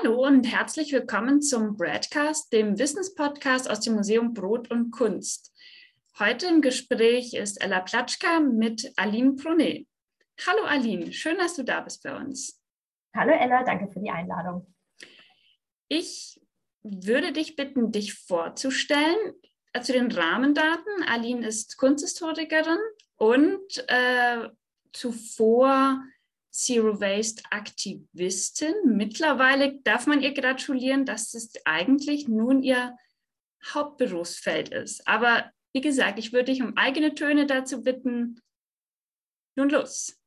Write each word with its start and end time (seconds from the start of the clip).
Hallo 0.00 0.24
und 0.24 0.44
herzlich 0.44 0.92
willkommen 0.92 1.42
zum 1.42 1.76
Broadcast, 1.76 2.52
dem 2.52 2.78
Wissenspodcast 2.78 3.68
aus 3.68 3.80
dem 3.80 3.94
Museum 3.94 4.32
Brot 4.32 4.70
und 4.70 4.92
Kunst. 4.92 5.52
Heute 6.18 6.46
im 6.46 6.60
Gespräch 6.62 7.34
ist 7.34 7.60
Ella 7.60 7.80
Platschka 7.80 8.38
mit 8.38 8.92
Aline 8.96 9.32
Brunet. 9.32 9.88
Hallo 10.46 10.64
Aline, 10.64 11.12
schön, 11.12 11.36
dass 11.38 11.56
du 11.56 11.64
da 11.64 11.80
bist 11.80 12.04
bei 12.04 12.14
uns. 12.14 12.62
Hallo 13.16 13.32
Ella, 13.32 13.64
danke 13.64 13.90
für 13.92 13.98
die 13.98 14.10
Einladung. 14.10 14.72
Ich 15.88 16.40
würde 16.82 17.32
dich 17.32 17.56
bitten, 17.56 17.90
dich 17.90 18.14
vorzustellen 18.14 19.34
äh, 19.72 19.80
zu 19.80 19.92
den 19.92 20.12
Rahmendaten. 20.12 21.02
Aline 21.08 21.44
ist 21.44 21.76
Kunsthistorikerin 21.76 22.78
und 23.16 23.84
äh, 23.88 24.48
zuvor 24.92 26.04
Zero 26.58 27.00
Waste 27.00 27.44
Aktivistin. 27.50 28.74
Mittlerweile 28.84 29.80
darf 29.82 30.08
man 30.08 30.20
ihr 30.20 30.34
gratulieren, 30.34 31.04
dass 31.04 31.32
es 31.34 31.52
eigentlich 31.64 32.26
nun 32.26 32.64
ihr 32.64 32.96
Hauptberufsfeld 33.72 34.70
ist. 34.70 35.06
Aber 35.06 35.52
wie 35.72 35.80
gesagt, 35.80 36.18
ich 36.18 36.32
würde 36.32 36.46
dich 36.46 36.60
um 36.60 36.76
eigene 36.76 37.14
Töne 37.14 37.46
dazu 37.46 37.84
bitten. 37.84 38.40
Nun 39.54 39.68
los. 39.68 40.20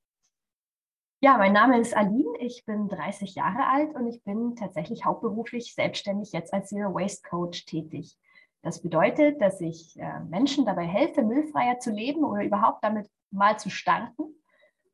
Ja, 1.19 1.37
mein 1.37 1.51
Name 1.51 1.81
ist 1.81 1.93
Aline, 1.93 2.37
ich 2.39 2.63
bin 2.65 2.87
30 2.87 3.35
Jahre 3.35 3.67
alt 3.67 3.93
und 3.93 4.07
ich 4.07 4.23
bin 4.23 4.55
tatsächlich 4.55 5.03
hauptberuflich 5.03 5.73
selbstständig 5.73 6.31
jetzt 6.31 6.53
als 6.53 6.69
Zero 6.69 6.93
Waste 6.93 7.27
Coach 7.29 7.65
tätig. 7.65 8.17
Das 8.61 8.81
bedeutet, 8.81 9.41
dass 9.41 9.59
ich 9.59 9.99
äh, 9.99 10.21
Menschen 10.21 10.65
dabei 10.65 10.85
helfe, 10.85 11.23
müllfreier 11.23 11.79
zu 11.79 11.91
leben 11.91 12.23
oder 12.23 12.45
überhaupt 12.45 12.85
damit 12.85 13.09
mal 13.31 13.59
zu 13.59 13.69
starten 13.69 14.40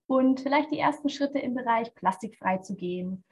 und 0.08 0.39
vielleicht 0.39 0.72
die 0.72 0.80
ersten 0.80 1.09
Schritte 1.09 1.39
im 1.39 1.53
Bereich 1.53 1.94
plastikfrei 1.94 2.58
zu 2.58 2.75
gehen 2.75 3.23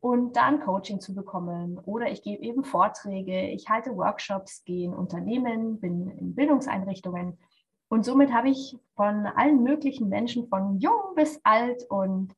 und 0.00 0.36
dann 0.36 0.60
Coaching 0.60 1.00
zu 1.00 1.14
bekommen. 1.14 1.78
Oder 1.78 2.10
ich 2.10 2.22
gebe 2.22 2.42
eben 2.42 2.64
Vorträge, 2.64 3.48
ich 3.48 3.68
halte 3.68 3.96
Workshops, 3.96 4.64
gehe 4.64 4.86
in 4.86 4.94
Unternehmen, 4.94 5.80
bin 5.80 6.08
in 6.08 6.34
Bildungseinrichtungen. 6.34 7.38
Und 7.88 8.04
somit 8.04 8.32
habe 8.32 8.48
ich 8.48 8.76
von 8.94 9.26
allen 9.26 9.62
möglichen 9.62 10.08
Menschen, 10.08 10.48
von 10.48 10.78
jung 10.78 11.14
bis 11.16 11.40
alt 11.42 11.84
und 11.90 12.34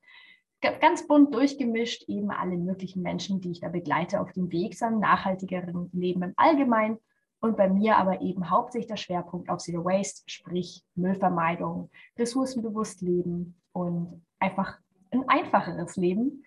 ganz 0.80 1.06
bunt 1.06 1.34
durchgemischt, 1.34 2.08
eben 2.08 2.30
alle 2.30 2.56
möglichen 2.56 3.02
Menschen, 3.02 3.40
die 3.40 3.50
ich 3.50 3.60
da 3.60 3.68
begleite 3.68 4.20
auf 4.20 4.32
dem 4.32 4.50
Weg 4.50 4.78
zu 4.78 4.86
einem 4.86 5.00
nachhaltigeren 5.00 5.90
Leben 5.92 6.22
im 6.22 6.32
Allgemeinen 6.36 6.98
und 7.42 7.56
bei 7.56 7.68
mir 7.68 7.96
aber 7.96 8.22
eben 8.22 8.48
hauptsächlich 8.48 8.86
der 8.88 8.96
Schwerpunkt 8.96 9.50
auf 9.50 9.58
Zero 9.58 9.84
Waste, 9.84 10.22
sprich 10.26 10.84
Müllvermeidung, 10.94 11.90
ressourcenbewusst 12.16 13.02
leben 13.02 13.60
und 13.72 14.24
einfach 14.38 14.78
ein 15.10 15.28
einfacheres 15.28 15.96
Leben 15.96 16.44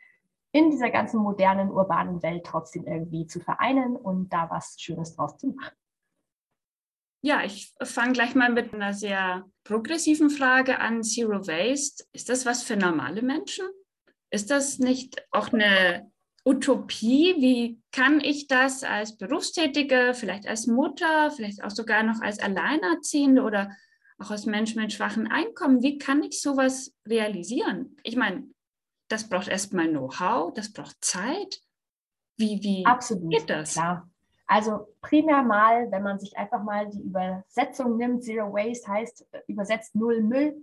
in 0.53 0.71
dieser 0.71 0.89
ganzen 0.89 1.19
modernen, 1.19 1.69
urbanen 1.69 2.23
Welt 2.23 2.45
trotzdem 2.45 2.88
irgendwie 2.88 3.27
zu 3.27 3.41
vereinen 3.41 3.97
und 3.97 4.31
da 4.31 4.49
was 4.49 4.77
Schönes 4.79 5.16
draus 5.16 5.38
zu 5.38 5.47
machen. 5.47 5.75
Ja, 7.21 7.43
ich 7.43 7.73
fange 7.83 8.13
gleich 8.13 8.33
mal 8.33 8.51
mit 8.51 8.73
einer 8.73 8.93
sehr 8.93 9.45
progressiven 9.66 10.29
Frage 10.29 10.79
an. 10.79 11.03
Zero 11.03 11.45
Waste, 11.45 12.05
ist 12.13 12.29
das 12.29 12.45
was 12.45 12.63
für 12.63 12.77
normale 12.77 13.21
Menschen? 13.21 13.66
Ist 14.29 14.49
das 14.49 14.79
nicht 14.79 15.27
auch 15.31 15.51
eine 15.51 16.09
Utopie, 16.45 17.35
wie 17.39 17.81
kann 17.91 18.19
ich 18.19 18.47
das 18.47 18.83
als 18.83 19.17
Berufstätige, 19.17 20.13
vielleicht 20.13 20.47
als 20.47 20.67
Mutter, 20.67 21.31
vielleicht 21.31 21.63
auch 21.63 21.72
sogar 21.72 22.03
noch 22.03 22.22
als 22.22 22.39
Alleinerziehende 22.39 23.41
oder 23.41 23.72
auch 24.19 24.29
als 24.31 24.45
Mensch 24.45 24.75
mit 24.75 24.94
schwachen 24.94 25.28
Einkommen, 25.28 25.81
wie 25.81 25.97
kann 25.97 26.23
ich 26.23 26.41
sowas 26.41 26.94
realisieren? 27.07 27.97
Ich 28.03 28.16
meine, 28.16 28.47
das 29.07 29.28
braucht 29.28 29.47
erstmal 29.47 29.89
Know-how, 29.89 30.53
das 30.53 30.72
braucht 30.72 31.03
Zeit. 31.03 31.61
Wie, 32.38 32.61
wie 32.61 32.85
Absolut, 32.85 33.31
geht 33.31 33.50
das? 33.50 33.73
Klar. 33.73 34.09
Also 34.47 34.88
primär 35.01 35.41
mal, 35.41 35.91
wenn 35.91 36.03
man 36.03 36.19
sich 36.19 36.38
einfach 36.38 36.61
mal 36.63 36.88
die 36.89 37.01
Übersetzung 37.01 37.97
nimmt, 37.97 38.23
Zero 38.23 38.53
Waste 38.53 38.88
heißt 38.88 39.28
übersetzt 39.47 39.95
Null 39.95 40.22
Müll, 40.22 40.55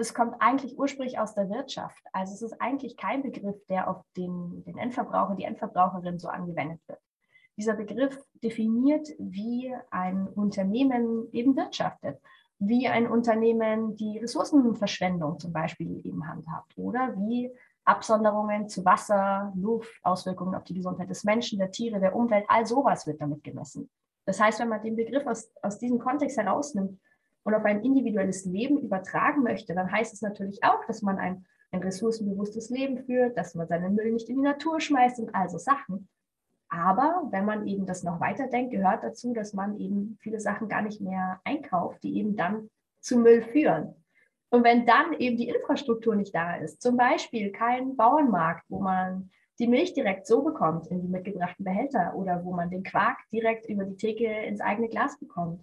das 0.00 0.14
kommt 0.14 0.36
eigentlich 0.40 0.78
ursprünglich 0.78 1.18
aus 1.18 1.34
der 1.34 1.50
Wirtschaft. 1.50 2.02
Also 2.14 2.32
es 2.32 2.40
ist 2.40 2.58
eigentlich 2.58 2.96
kein 2.96 3.22
Begriff, 3.22 3.62
der 3.66 3.86
auf 3.86 4.02
den, 4.16 4.64
den 4.64 4.78
Endverbraucher, 4.78 5.34
die 5.34 5.44
Endverbraucherin 5.44 6.18
so 6.18 6.28
angewendet 6.28 6.80
wird. 6.88 6.98
Dieser 7.58 7.74
Begriff 7.74 8.18
definiert, 8.42 9.06
wie 9.18 9.70
ein 9.90 10.26
Unternehmen 10.26 11.28
eben 11.32 11.54
wirtschaftet, 11.54 12.18
wie 12.58 12.88
ein 12.88 13.10
Unternehmen 13.10 13.94
die 13.94 14.16
Ressourcenverschwendung 14.16 15.38
zum 15.38 15.52
Beispiel 15.52 16.00
eben 16.06 16.26
handhabt 16.26 16.72
oder 16.78 17.14
wie 17.18 17.52
Absonderungen 17.84 18.70
zu 18.70 18.82
Wasser, 18.86 19.52
Luft, 19.54 19.92
Auswirkungen 20.02 20.54
auf 20.54 20.64
die 20.64 20.74
Gesundheit 20.74 21.10
des 21.10 21.24
Menschen, 21.24 21.58
der 21.58 21.72
Tiere, 21.72 22.00
der 22.00 22.16
Umwelt, 22.16 22.46
all 22.48 22.64
sowas 22.64 23.06
wird 23.06 23.20
damit 23.20 23.44
gemessen. 23.44 23.90
Das 24.24 24.40
heißt, 24.40 24.60
wenn 24.60 24.68
man 24.70 24.82
den 24.82 24.96
Begriff 24.96 25.26
aus, 25.26 25.52
aus 25.60 25.78
diesem 25.78 25.98
Kontext 25.98 26.38
herausnimmt, 26.38 26.98
und 27.42 27.54
auf 27.54 27.64
ein 27.64 27.82
individuelles 27.82 28.44
Leben 28.44 28.78
übertragen 28.78 29.42
möchte, 29.42 29.74
dann 29.74 29.90
heißt 29.90 30.12
es 30.12 30.22
natürlich 30.22 30.62
auch, 30.62 30.84
dass 30.86 31.02
man 31.02 31.18
ein, 31.18 31.44
ein 31.70 31.80
ressourcenbewusstes 31.80 32.70
Leben 32.70 32.98
führt, 32.98 33.36
dass 33.36 33.54
man 33.54 33.68
seinen 33.68 33.94
Müll 33.94 34.12
nicht 34.12 34.28
in 34.28 34.36
die 34.36 34.42
Natur 34.42 34.80
schmeißt 34.80 35.20
und 35.20 35.34
also 35.34 35.58
Sachen. 35.58 36.08
Aber 36.68 37.26
wenn 37.30 37.44
man 37.44 37.66
eben 37.66 37.86
das 37.86 38.04
noch 38.04 38.20
weiterdenkt, 38.20 38.72
gehört 38.72 39.02
dazu, 39.02 39.32
dass 39.32 39.54
man 39.54 39.78
eben 39.78 40.18
viele 40.20 40.38
Sachen 40.38 40.68
gar 40.68 40.82
nicht 40.82 41.00
mehr 41.00 41.40
einkauft, 41.44 42.02
die 42.02 42.16
eben 42.16 42.36
dann 42.36 42.70
zu 43.00 43.18
Müll 43.18 43.42
führen. 43.42 43.94
Und 44.50 44.64
wenn 44.64 44.86
dann 44.86 45.14
eben 45.14 45.36
die 45.36 45.48
Infrastruktur 45.48 46.14
nicht 46.14 46.34
da 46.34 46.56
ist, 46.56 46.82
zum 46.82 46.96
Beispiel 46.96 47.50
kein 47.50 47.96
Bauernmarkt, 47.96 48.64
wo 48.68 48.80
man 48.80 49.30
die 49.58 49.68
Milch 49.68 49.94
direkt 49.94 50.26
so 50.26 50.42
bekommt 50.42 50.86
in 50.88 51.02
die 51.02 51.08
mitgebrachten 51.08 51.64
Behälter 51.64 52.14
oder 52.14 52.44
wo 52.44 52.52
man 52.52 52.70
den 52.70 52.82
Quark 52.82 53.18
direkt 53.32 53.68
über 53.68 53.84
die 53.84 53.96
Theke 53.96 54.26
ins 54.26 54.60
eigene 54.60 54.88
Glas 54.88 55.18
bekommt 55.18 55.62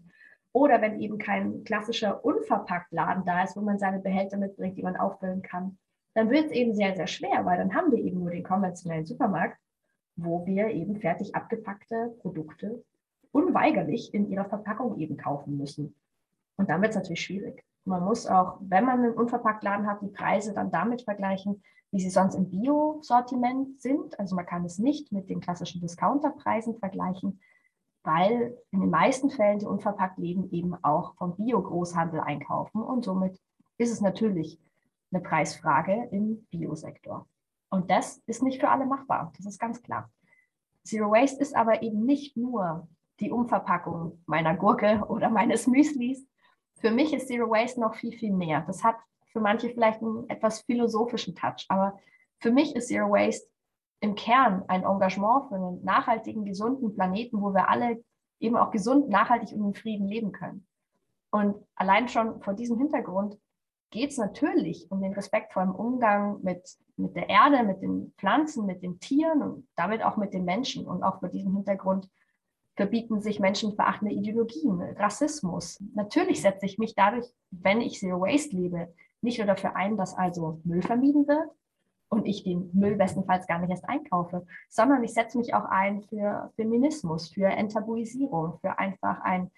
oder 0.53 0.81
wenn 0.81 1.00
eben 1.00 1.18
kein 1.18 1.63
klassischer 1.63 2.24
Unverpacktladen 2.24 3.25
da 3.25 3.44
ist, 3.44 3.56
wo 3.56 3.62
man 3.62 3.80
seine 3.80 4.00
Behälter 4.00 4.38
mitbringt, 4.38 4.78
die 4.78 4.84
man 4.84 4.96
auffüllen 4.96 5.41
kann, 5.41 5.78
dann 6.13 6.30
wird 6.30 6.47
es 6.47 6.52
eben 6.52 6.74
sehr, 6.74 6.96
sehr 6.96 7.08
schwer, 7.08 7.46
weil 7.46 7.58
dann 7.58 7.75
haben 7.75 7.91
wir 7.91 8.00
eben 8.00 8.19
nur 8.19 8.31
den 8.31 8.44
konventionellen 8.44 9.06
Supermarkt, 9.06 9.57
wo 10.16 10.46
wir 10.46 10.69
eben 10.69 11.00
fertig 11.00 11.36
abgepackte 11.36 12.16
Produkte 12.22 12.84
unweigerlich 13.31 14.13
in 14.13 14.30
ihrer 14.30 14.46
Verpackung 14.46 14.97
eben 14.97 15.18
kaufen 15.18 15.57
müssen. 15.57 15.96
Und 16.56 16.69
dann 16.69 16.81
wird 16.81 16.91
es 16.91 16.96
natürlich 16.97 17.22
schwierig. 17.22 17.63
Man 17.86 18.03
muss 18.03 18.25
auch, 18.25 18.57
wenn 18.62 18.84
man 18.84 19.03
einen 19.03 19.13
Unverpacktladen 19.13 19.88
hat, 19.88 20.02
die 20.02 20.07
Preise 20.07 20.53
dann 20.53 20.72
damit 20.72 21.03
vergleichen, 21.03 21.63
wie 21.91 22.00
sie 22.00 22.09
sonst 22.09 22.36
im 22.36 22.50
Bio-Sortiment 22.50 23.80
sind. 23.80 24.19
Also 24.19 24.36
man 24.36 24.46
kann 24.46 24.66
es 24.66 24.80
nicht 24.80 25.12
mit 25.12 25.30
den 25.30 25.40
klassischen 25.40 25.81
Discounterpreisen 25.81 26.80
vergleichen, 26.80 27.40
weil 28.07 28.57
in 28.72 28.79
den 28.79 28.90
meisten 28.90 29.29
Fällen 29.29 29.59
die 29.59 29.66
unverpackt 29.66 30.18
leben 30.18 30.50
eben 30.51 30.81
auch 30.81 31.13
vom 31.16 31.35
Bio-Großhandel 31.35 32.22
einkaufen 32.22 32.81
und 32.81 33.03
somit 33.03 33.38
ist 33.78 33.91
es 33.91 34.00
natürlich 34.00 34.59
eine 35.12 35.22
Preisfrage 35.22 36.07
im 36.12 36.47
Biosektor. 36.50 37.28
Und 37.69 37.91
das 37.91 38.19
ist 38.25 38.41
nicht 38.41 38.62
für 38.62 38.69
alle 38.69 38.85
machbar, 38.85 39.34
das 39.35 39.45
ist 39.45 39.59
ganz 39.59 39.84
klar. 39.84 40.09
Zero 40.84 41.12
Waste 41.12 41.41
ist 41.41 41.53
aber 41.53 41.84
eben 41.84 42.06
nicht 42.06 42.38
nur 42.38 42.88
die 43.19 43.29
Umverpackung 43.29 44.24
meiner 44.25 44.56
Gurke 44.56 45.03
oder 45.09 45.29
meines 45.29 45.68
Müslis. 45.68 46.25
Für 46.75 46.91
mich 46.91 47.13
ist 47.13 47.28
Zero 47.28 47.50
Waste 47.50 47.81
noch 47.81 47.95
viel, 47.95 48.18
viel 48.18 48.31
mehr. 48.31 48.62
Das 48.62 48.85
hat 48.85 48.95
für 49.34 49.41
manche 49.41 49.69
vielleicht 49.69 50.01
einen 50.01 50.29
etwas 50.29 50.62
philosophischen 50.62 51.35
Touch, 51.35 51.66
aber 51.68 52.00
für 52.39 52.51
mich 52.51 52.74
ist 52.74 52.88
Zero 52.88 53.12
Waste 53.12 53.50
im 53.99 54.15
Kern 54.15 54.63
ein 54.67 54.83
Engagement 54.83 55.49
für 55.49 55.55
einen 55.55 55.83
nachhaltigen, 55.83 56.45
gesunden 56.45 56.94
Planeten, 56.94 57.41
wo 57.41 57.53
wir 57.53 57.69
alle 57.69 58.03
eben 58.39 58.55
auch 58.55 58.71
gesund, 58.71 59.09
nachhaltig 59.09 59.53
und 59.53 59.65
in 59.65 59.73
Frieden 59.73 60.07
leben 60.07 60.31
können. 60.31 60.67
Und 61.31 61.55
allein 61.75 62.07
schon 62.07 62.41
vor 62.41 62.53
diesem 62.53 62.77
Hintergrund 62.77 63.38
geht 63.89 64.11
es 64.11 64.17
natürlich 64.17 64.89
um 64.91 65.01
den 65.01 65.13
respektvollen 65.13 65.71
Umgang 65.71 66.39
mit, 66.44 66.77
mit 66.97 67.15
der 67.15 67.29
Erde, 67.29 67.63
mit 67.63 67.81
den 67.81 68.13
Pflanzen, 68.17 68.65
mit 68.65 68.83
den 68.83 68.99
Tieren 68.99 69.41
und 69.41 69.67
damit 69.75 70.03
auch 70.03 70.17
mit 70.17 70.33
den 70.33 70.45
Menschen. 70.45 70.85
Und 70.85 71.03
auch 71.03 71.19
vor 71.19 71.29
diesem 71.29 71.55
Hintergrund 71.55 72.09
verbieten 72.75 73.21
sich 73.21 73.39
menschenverachtende 73.39 74.13
Ideologien, 74.13 74.81
Rassismus. 74.97 75.81
Natürlich 75.95 76.41
setze 76.41 76.65
ich 76.65 76.77
mich 76.77 76.95
dadurch, 76.95 77.25
wenn 77.49 77.81
ich 77.81 77.99
Zero 77.99 78.21
Waste 78.21 78.55
lebe, 78.55 78.94
nicht 79.21 79.39
nur 79.39 79.47
dafür 79.47 79.75
ein, 79.75 79.97
dass 79.97 80.15
also 80.15 80.61
Müll 80.63 80.83
vermieden 80.83 81.27
wird, 81.27 81.49
und 82.09 82.25
ich 82.25 82.44
den 82.44 82.69
Müll 82.74 82.95
bestenfalls 82.95 83.48
gar 83.48 83.59
nicht 83.59 83.69
erst 83.69 83.88
einkaufe, 83.88 84.45
sondern 84.69 85.04
ich 85.04 85.13
setze 85.13 85.38
mich 85.38 85.54
auch 85.54 85.65
ein 85.65 86.01
für 86.04 86.51
Feminismus, 86.56 87.30
für 87.30 87.48
Enttabuisierung, 87.48 88.59
für 88.59 88.77
einfach 88.77 89.21
ein 89.21 89.51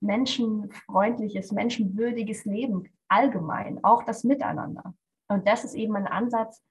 menschenfreundliches, 0.00 1.52
menschenwürdiges 1.52 2.44
Leben 2.44 2.88
allgemein, 3.08 3.82
auch 3.82 4.02
das 4.04 4.24
Miteinander. 4.24 4.94
Und 5.28 5.46
das 5.46 5.64
ist 5.64 5.74
eben 5.74 5.96
ein 5.96 6.06
Ansatz, 6.06 6.62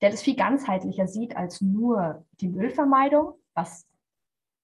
der 0.00 0.10
das 0.10 0.22
viel 0.22 0.36
ganzheitlicher 0.36 1.08
sieht 1.08 1.36
als 1.36 1.60
nur 1.60 2.24
die 2.40 2.48
Müllvermeidung, 2.48 3.34
was 3.54 3.86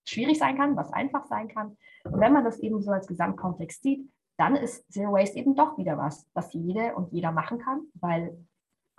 schwierig 0.04 0.38
sein 0.38 0.56
kann, 0.56 0.76
was 0.76 0.92
einfach 0.92 1.26
sein 1.26 1.48
kann. 1.48 1.76
Und 2.04 2.20
wenn 2.20 2.32
man 2.32 2.44
das 2.44 2.58
eben 2.58 2.80
so 2.82 2.90
als 2.90 3.06
Gesamtkontext 3.06 3.82
sieht, 3.82 4.08
dann 4.36 4.56
ist 4.56 4.90
Zero 4.92 5.12
Waste 5.12 5.38
eben 5.38 5.54
doch 5.54 5.78
wieder 5.78 5.96
was, 5.96 6.26
was 6.34 6.52
jede 6.52 6.94
und 6.94 7.12
jeder 7.12 7.32
machen 7.32 7.58
kann, 7.58 7.82
weil 7.94 8.36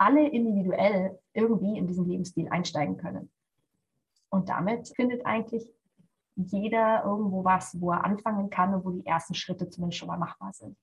alle 0.03 0.27
individuell 0.27 1.17
irgendwie 1.33 1.77
in 1.77 1.87
diesen 1.87 2.05
Lebensstil 2.05 2.49
einsteigen 2.49 2.97
können. 2.97 3.31
Und 4.29 4.49
damit 4.49 4.89
findet 4.95 5.25
eigentlich 5.25 5.65
jeder 6.35 7.03
irgendwo 7.05 7.45
was, 7.45 7.79
wo 7.79 7.91
er 7.91 8.03
anfangen 8.03 8.49
kann 8.49 8.73
und 8.73 8.83
wo 8.83 8.89
die 8.91 9.05
ersten 9.05 9.33
Schritte 9.33 9.69
zumindest 9.69 9.99
schon 9.99 10.07
mal 10.07 10.17
machbar 10.17 10.51
sind. 10.51 10.77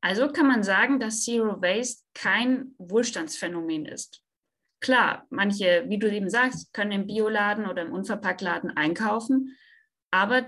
Also 0.00 0.28
kann 0.28 0.46
man 0.46 0.62
sagen, 0.62 1.00
dass 1.00 1.24
Zero 1.24 1.60
Waste 1.62 2.04
kein 2.14 2.74
Wohlstandsphänomen 2.78 3.86
ist. 3.86 4.22
Klar, 4.80 5.26
manche, 5.30 5.84
wie 5.88 5.98
du 5.98 6.10
eben 6.10 6.28
sagst, 6.28 6.72
können 6.72 6.92
im 6.92 7.06
Bioladen 7.06 7.66
oder 7.66 7.82
im 7.82 7.92
Unverpacktladen 7.92 8.76
einkaufen, 8.76 9.56
aber 10.10 10.46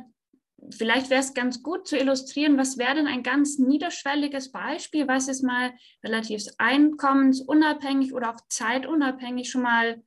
vielleicht 0.71 1.11
wäre 1.11 1.21
es 1.21 1.35
ganz 1.35 1.63
gut 1.63 1.87
zu 1.87 1.97
illustrieren, 1.97 2.59
was 2.59 2.79
wäre 2.79 2.95
denn 2.95 3.07
ein 3.07 3.23
ganz 3.23 3.59
niederschwelliges 3.59 4.53
Beispiel, 4.53 5.09
was 5.09 5.29
ist 5.29 5.43
mal 5.43 5.73
relativ 6.03 6.45
einkommensunabhängig 6.59 8.15
oder 8.15 8.31
auch 8.31 8.41
zeitunabhängig 8.49 9.51
schon 9.51 9.63
mal 9.63 10.03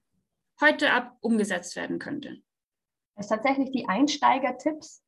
heute 0.62 0.92
ab 0.92 1.18
umgesetzt 1.22 1.76
werden 1.76 2.00
könnte. 2.00 2.38
Das 3.16 3.26
ist 3.26 3.30
tatsächlich 3.30 3.72
die 3.72 3.88
Einsteiger-Tipps, 3.88 5.04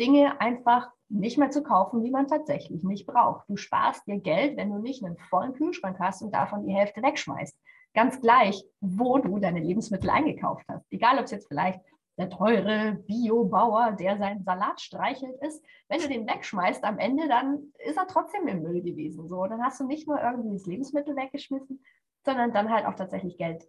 Dinge 0.00 0.40
einfach 0.40 0.90
nicht 1.08 1.38
mehr 1.38 1.50
zu 1.50 1.62
kaufen, 1.62 2.04
die 2.04 2.10
man 2.10 2.28
tatsächlich 2.28 2.84
nicht 2.84 3.06
braucht. 3.06 3.48
Du 3.48 3.56
sparst 3.56 4.06
dir 4.06 4.20
Geld, 4.20 4.56
wenn 4.56 4.70
du 4.70 4.78
nicht 4.78 5.04
einen 5.04 5.16
vollen 5.16 5.54
Kühlschrank 5.54 5.98
hast 5.98 6.22
und 6.22 6.32
davon 6.32 6.66
die 6.66 6.74
Hälfte 6.74 7.02
wegschmeißt. 7.02 7.56
Ganz 7.94 8.20
gleich, 8.20 8.62
wo 8.80 9.18
du 9.18 9.38
deine 9.38 9.60
Lebensmittel 9.60 10.10
eingekauft 10.10 10.64
hast. 10.68 10.84
Egal, 10.90 11.18
ob 11.18 11.24
es 11.24 11.30
jetzt 11.30 11.48
vielleicht 11.48 11.80
der 12.18 12.28
teure 12.28 12.96
Biobauer, 13.06 13.92
der 13.92 14.18
seinen 14.18 14.42
Salat 14.42 14.80
streichelt, 14.80 15.40
ist. 15.40 15.64
Wenn 15.88 16.00
du 16.00 16.08
den 16.08 16.26
wegschmeißt 16.26 16.84
am 16.84 16.98
Ende, 16.98 17.28
dann 17.28 17.72
ist 17.78 17.96
er 17.96 18.08
trotzdem 18.08 18.48
im 18.48 18.62
Müll 18.62 18.82
gewesen. 18.82 19.28
So, 19.28 19.46
dann 19.46 19.62
hast 19.62 19.80
du 19.80 19.86
nicht 19.86 20.08
nur 20.08 20.20
irgendwie 20.20 20.52
das 20.52 20.66
Lebensmittel 20.66 21.16
weggeschmissen, 21.16 21.82
sondern 22.24 22.52
dann 22.52 22.70
halt 22.70 22.86
auch 22.86 22.94
tatsächlich 22.94 23.38
Geld. 23.38 23.66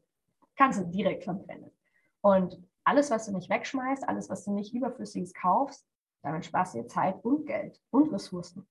Kannst 0.57 0.79
du 0.79 0.85
direkt 0.85 1.23
verwenden. 1.23 1.71
Und 2.21 2.59
alles, 2.83 3.11
was 3.11 3.27
du 3.27 3.33
nicht 3.33 3.49
wegschmeißt, 3.49 4.09
alles, 4.09 4.29
was 4.29 4.43
du 4.45 4.51
nicht 4.51 4.73
überflüssiges 4.73 5.33
kaufst, 5.33 5.87
damit 6.23 6.43
sparst 6.43 6.73
du 6.73 6.79
dir 6.79 6.87
Zeit 6.87 7.23
und 7.23 7.45
Geld 7.45 7.79
und 7.91 8.11
Ressourcen. 8.11 8.67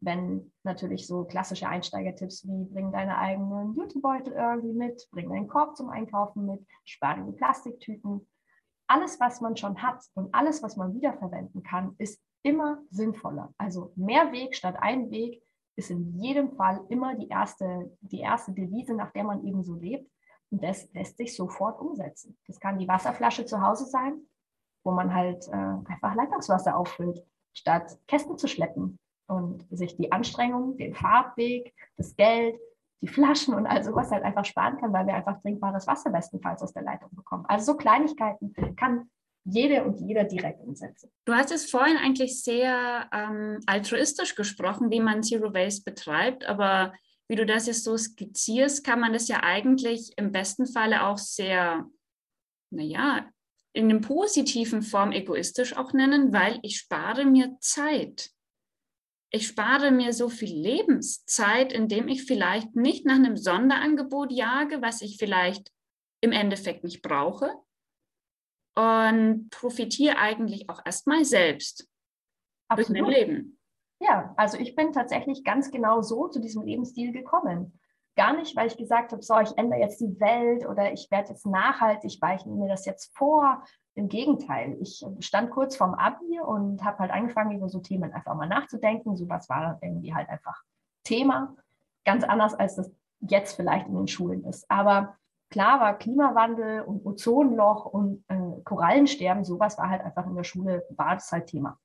Wenn 0.00 0.52
natürlich 0.64 1.06
so 1.06 1.24
klassische 1.24 1.68
Einsteigertipps 1.68 2.44
wie 2.46 2.64
bring 2.64 2.90
deine 2.90 3.16
eigenen 3.18 3.74
Jutebeutel 3.76 4.32
irgendwie 4.32 4.72
mit, 4.72 5.08
bring 5.12 5.30
deinen 5.30 5.46
Korb 5.46 5.76
zum 5.76 5.90
Einkaufen 5.90 6.44
mit, 6.44 6.66
spare 6.84 7.24
die 7.24 7.32
Plastiktüten. 7.32 8.26
Alles, 8.92 9.18
was 9.20 9.40
man 9.40 9.56
schon 9.56 9.80
hat 9.80 10.04
und 10.12 10.34
alles, 10.34 10.62
was 10.62 10.76
man 10.76 10.92
wiederverwenden 10.92 11.62
kann, 11.62 11.94
ist 11.96 12.20
immer 12.42 12.82
sinnvoller. 12.90 13.54
Also 13.56 13.90
mehr 13.96 14.32
Weg 14.32 14.54
statt 14.54 14.76
ein 14.78 15.10
Weg 15.10 15.42
ist 15.76 15.90
in 15.90 16.20
jedem 16.20 16.52
Fall 16.52 16.84
immer 16.90 17.14
die 17.14 17.28
erste, 17.28 17.90
die 18.02 18.20
erste 18.20 18.52
Devise, 18.52 18.92
nach 18.94 19.10
der 19.12 19.24
man 19.24 19.46
eben 19.46 19.62
so 19.62 19.76
lebt. 19.76 20.10
Und 20.50 20.62
das 20.62 20.92
lässt 20.92 21.16
sich 21.16 21.34
sofort 21.34 21.80
umsetzen. 21.80 22.36
Das 22.46 22.60
kann 22.60 22.78
die 22.78 22.86
Wasserflasche 22.86 23.46
zu 23.46 23.62
Hause 23.62 23.86
sein, 23.86 24.20
wo 24.84 24.92
man 24.92 25.14
halt 25.14 25.48
äh, 25.48 25.52
einfach 25.52 26.14
Leitungswasser 26.14 26.76
auffüllt, 26.76 27.24
statt 27.54 27.98
Kästen 28.06 28.36
zu 28.36 28.46
schleppen 28.46 28.98
und 29.26 29.66
sich 29.70 29.96
die 29.96 30.12
Anstrengung, 30.12 30.76
den 30.76 30.94
Fahrtweg, 30.94 31.72
das 31.96 32.14
Geld, 32.14 32.60
die 33.02 33.08
Flaschen 33.08 33.54
und 33.54 33.66
all 33.66 33.82
sowas 33.82 34.10
halt 34.10 34.22
einfach 34.22 34.44
sparen 34.44 34.78
kann, 34.78 34.92
weil 34.92 35.06
wir 35.06 35.14
einfach 35.14 35.40
trinkbares 35.42 35.86
Wasser 35.86 36.10
bestenfalls 36.10 36.62
aus 36.62 36.72
der 36.72 36.82
Leitung 36.82 37.10
bekommen. 37.14 37.44
Also 37.48 37.72
so 37.72 37.76
Kleinigkeiten 37.76 38.54
kann 38.76 39.10
jede 39.44 39.84
und 39.84 39.98
jeder 40.00 40.22
direkt 40.22 40.60
umsetzen. 40.60 41.10
Du 41.24 41.34
hast 41.34 41.50
es 41.50 41.68
vorhin 41.68 41.96
eigentlich 41.96 42.40
sehr 42.42 43.08
ähm, 43.12 43.58
altruistisch 43.66 44.36
gesprochen, 44.36 44.90
wie 44.90 45.00
man 45.00 45.24
Zero 45.24 45.52
Waste 45.52 45.82
betreibt, 45.84 46.44
aber 46.44 46.92
wie 47.28 47.34
du 47.34 47.44
das 47.44 47.66
jetzt 47.66 47.82
so 47.82 47.96
skizzierst, 47.96 48.84
kann 48.84 49.00
man 49.00 49.12
das 49.12 49.26
ja 49.26 49.42
eigentlich 49.42 50.12
im 50.16 50.30
besten 50.30 50.66
Falle 50.66 51.04
auch 51.04 51.18
sehr, 51.18 51.86
naja, 52.70 53.26
in 53.72 53.84
einem 53.84 54.00
positiven 54.00 54.82
Form 54.82 55.12
egoistisch 55.12 55.76
auch 55.76 55.92
nennen, 55.92 56.32
weil 56.32 56.60
ich 56.62 56.78
spare 56.78 57.24
mir 57.24 57.56
Zeit. 57.60 58.30
Ich 59.34 59.46
spare 59.46 59.90
mir 59.90 60.12
so 60.12 60.28
viel 60.28 60.54
Lebenszeit, 60.54 61.72
indem 61.72 62.08
ich 62.08 62.24
vielleicht 62.24 62.76
nicht 62.76 63.06
nach 63.06 63.14
einem 63.14 63.36
Sonderangebot 63.36 64.30
jage, 64.30 64.82
was 64.82 65.00
ich 65.00 65.16
vielleicht 65.18 65.72
im 66.20 66.32
Endeffekt 66.32 66.84
nicht 66.84 67.00
brauche 67.00 67.50
und 68.74 69.50
profitiere 69.50 70.18
eigentlich 70.18 70.68
auch 70.68 70.80
erstmal 70.84 71.24
selbst 71.24 71.88
Absolut. 72.68 73.00
durch 73.00 73.00
mein 73.00 73.10
Leben. 73.10 73.58
Ja, 74.00 74.34
also 74.36 74.58
ich 74.58 74.74
bin 74.74 74.92
tatsächlich 74.92 75.44
ganz 75.44 75.70
genau 75.70 76.02
so 76.02 76.28
zu 76.28 76.40
diesem 76.40 76.62
Lebensstil 76.62 77.12
gekommen. 77.12 77.78
Gar 78.16 78.36
nicht, 78.36 78.54
weil 78.56 78.66
ich 78.66 78.76
gesagt 78.76 79.12
habe, 79.12 79.22
so, 79.22 79.38
ich 79.38 79.56
ändere 79.56 79.80
jetzt 79.80 80.00
die 80.00 80.20
Welt 80.20 80.66
oder 80.66 80.92
ich 80.92 81.10
werde 81.10 81.30
jetzt 81.30 81.46
nachhaltig, 81.46 82.18
weil 82.20 82.36
ich 82.36 82.44
mir 82.44 82.68
das 82.68 82.84
jetzt 82.84 83.16
vor. 83.16 83.64
Im 83.94 84.08
Gegenteil, 84.08 84.76
ich 84.80 85.04
stand 85.20 85.50
kurz 85.50 85.76
vorm 85.76 85.94
Abi 85.94 86.40
und 86.40 86.82
habe 86.82 86.98
halt 86.98 87.10
angefangen, 87.10 87.56
über 87.56 87.68
so 87.68 87.80
Themen 87.80 88.12
einfach 88.12 88.34
mal 88.34 88.48
nachzudenken. 88.48 89.16
So 89.16 89.28
was 89.28 89.48
war 89.48 89.78
irgendwie 89.82 90.14
halt 90.14 90.28
einfach 90.28 90.62
Thema. 91.04 91.54
Ganz 92.04 92.24
anders, 92.24 92.54
als 92.54 92.76
das 92.76 92.90
jetzt 93.20 93.54
vielleicht 93.54 93.88
in 93.88 93.94
den 93.94 94.08
Schulen 94.08 94.44
ist. 94.44 94.68
Aber 94.70 95.16
klar 95.50 95.80
war 95.80 95.98
Klimawandel 95.98 96.82
und 96.82 97.04
Ozonloch 97.04 97.86
und 97.86 98.24
äh, 98.28 98.60
Korallensterben, 98.64 99.44
sowas 99.44 99.78
war 99.78 99.90
halt 99.90 100.02
einfach 100.02 100.26
in 100.26 100.34
der 100.34 100.44
Schule, 100.44 100.84
war 100.90 101.14
das 101.14 101.30
halt 101.30 101.46
Thema. 101.48 101.78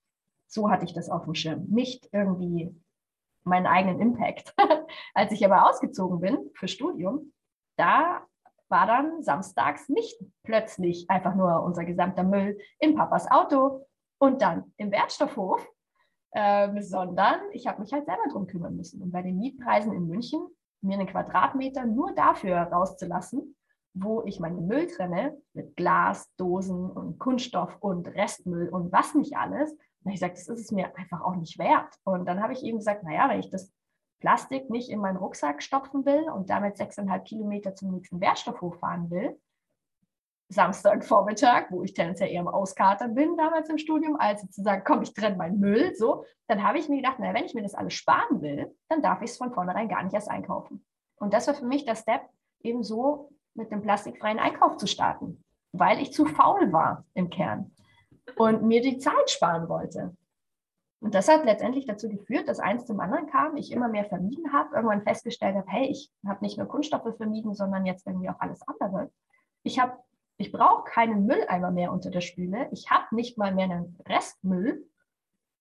So 0.48 0.72
hatte 0.72 0.86
ich 0.86 0.94
das 0.94 1.10
auf 1.10 1.26
dem 1.26 1.36
Schirm. 1.36 1.66
Nicht 1.68 2.10
irgendwie 2.14 2.74
meinen 3.44 3.68
eigenen 3.68 4.00
Impact. 4.00 4.56
Als 5.14 5.32
ich 5.32 5.44
aber 5.46 5.70
ausgezogen 5.70 6.20
bin 6.20 6.50
für 6.54 6.68
Studium, 6.68 7.34
da 7.76 8.22
war 8.70 8.88
dann 8.88 9.22
samstags 9.24 9.90
nicht 9.90 10.20
plötzlich 10.44 11.10
einfach 11.10 11.36
nur 11.36 11.64
unser 11.64 11.86
gesamter 11.86 12.24
Müll 12.24 12.58
in 12.80 12.96
Papas 12.96 13.30
Auto 13.30 13.86
und 14.20 14.42
dann 14.42 14.74
im 14.78 14.92
Wertstoffhof, 14.92 15.68
äh, 16.32 16.82
sondern 16.82 17.40
ich 17.52 17.68
habe 17.68 17.82
mich 17.82 17.94
halt 17.94 18.06
selber 18.06 18.24
drum 18.32 18.48
kümmern 18.48 18.76
müssen. 18.76 19.02
Und 19.02 19.12
bei 19.12 19.22
den 19.22 19.38
Mietpreisen 19.38 19.94
in 19.94 20.08
München 20.08 20.48
mir 20.82 20.98
einen 20.98 21.08
Quadratmeter 21.08 21.86
nur 21.86 22.14
dafür 22.14 22.58
rauszulassen, 22.58 23.56
wo 23.94 24.24
ich 24.26 24.40
meinen 24.40 24.68
Müll 24.68 24.88
trenne 24.88 25.38
mit 25.54 25.76
Glas, 25.76 26.32
Dosen 26.38 26.90
und 26.92 27.20
Kunststoff 27.20 27.78
und 27.80 28.08
Restmüll 28.08 28.70
und 28.70 28.92
was 28.92 29.16
nicht 29.16 29.36
alles, 29.38 29.76
und 30.08 30.14
ich 30.14 30.20
sagte, 30.22 30.36
das 30.36 30.48
ist 30.48 30.62
es 30.62 30.72
mir 30.72 30.96
einfach 30.96 31.20
auch 31.22 31.36
nicht 31.36 31.60
wert. 31.60 31.94
Und 32.06 32.26
dann 32.26 32.42
habe 32.42 32.54
ich 32.54 32.64
eben 32.64 32.78
gesagt, 32.78 33.04
naja, 33.04 33.28
wenn 33.30 33.42
ich 33.42 33.50
das 33.50 33.74
Plastik 34.20 34.70
nicht 34.70 34.90
in 34.90 35.00
meinen 35.00 35.18
Rucksack 35.18 35.62
stopfen 35.62 36.06
will 36.06 36.30
und 36.30 36.50
damit 36.50 36.78
sechseinhalb 36.78 37.26
Kilometer 37.26 37.76
zum 37.76 37.92
nächsten 37.92 38.20
Wertstoffhof 38.20 38.80
fahren 38.80 39.10
will, 39.12 39.40
Samstagvormittag, 40.50 41.68
wo 41.70 41.84
ich 41.84 41.94
tendenziell 41.94 42.30
eher 42.30 42.42
am 42.42 42.48
Auskatern 42.48 43.14
bin, 43.14 43.38
damals 43.38 43.70
im 43.70 43.78
Studium, 43.78 44.16
als 44.16 44.50
zu 44.50 44.64
sagen, 44.64 44.84
komm, 44.86 45.02
ich 45.02 45.14
trenne 45.14 45.36
meinen 45.36 45.60
Müll, 45.60 45.94
so, 45.96 46.26
dann 46.48 46.64
habe 46.64 46.80
ich 46.80 46.90
mir 46.90 46.98
gedacht, 46.98 47.20
naja, 47.20 47.34
wenn 47.34 47.46
ich 47.46 47.54
mir 47.54 47.64
das 47.64 47.76
alles 47.76 47.94
sparen 47.94 48.42
will, 48.42 48.74
dann 48.90 49.02
darf 49.02 49.22
ich 49.22 49.32
es 49.32 49.38
von 49.38 49.54
vornherein 49.54 49.90
gar 49.90 50.04
nicht 50.04 50.14
erst 50.14 50.30
einkaufen. 50.30 50.86
Und 51.18 51.34
das 51.34 51.48
war 51.48 51.54
für 51.54 51.66
mich 51.66 51.86
der 51.86 51.96
Step, 51.96 52.22
eben 52.62 52.84
so 52.84 53.30
mit 53.54 53.72
dem 53.72 53.82
plastikfreien 53.82 54.40
Einkauf 54.40 54.78
zu 54.78 54.88
starten, 54.88 55.44
weil 55.74 56.00
ich 56.00 56.14
zu 56.14 56.26
faul 56.26 56.72
war 56.72 57.06
im 57.14 57.30
Kern 57.30 57.76
und 58.36 58.64
mir 58.64 58.82
die 58.82 58.98
Zeit 58.98 59.30
sparen 59.30 59.70
wollte. 59.70 60.16
Und 61.00 61.14
das 61.14 61.28
hat 61.28 61.46
letztendlich 61.46 61.86
dazu 61.86 62.10
geführt, 62.10 62.48
dass 62.48 62.60
eins 62.60 62.86
zum 62.86 63.00
anderen 63.00 63.28
kam, 63.28 63.56
ich 63.56 63.72
immer 63.72 63.88
mehr 63.88 64.06
vermieden 64.06 64.52
habe, 64.52 64.76
irgendwann 64.76 65.04
festgestellt 65.04 65.56
habe, 65.56 65.70
hey, 65.70 65.86
ich 65.88 66.12
habe 66.28 66.44
nicht 66.44 66.58
nur 66.58 66.68
Kunststoffe 66.68 67.16
vermieden, 67.18 67.54
sondern 67.54 67.86
jetzt 67.86 68.08
irgendwie 68.08 68.30
auch 68.30 68.40
alles 68.40 68.62
andere. 68.68 69.12
Ich 69.64 69.80
habe, 69.80 69.98
ich 70.38 70.52
brauche 70.52 70.86
keinen 70.86 71.26
Mülleimer 71.26 71.72
mehr 71.72 71.92
unter 71.92 72.10
der 72.10 72.22
Spüle. 72.22 72.68
Ich 72.72 72.90
habe 72.90 73.16
nicht 73.16 73.38
mal 73.38 73.54
mehr 73.54 73.66
einen 73.66 73.98
Restmüll. 74.08 74.90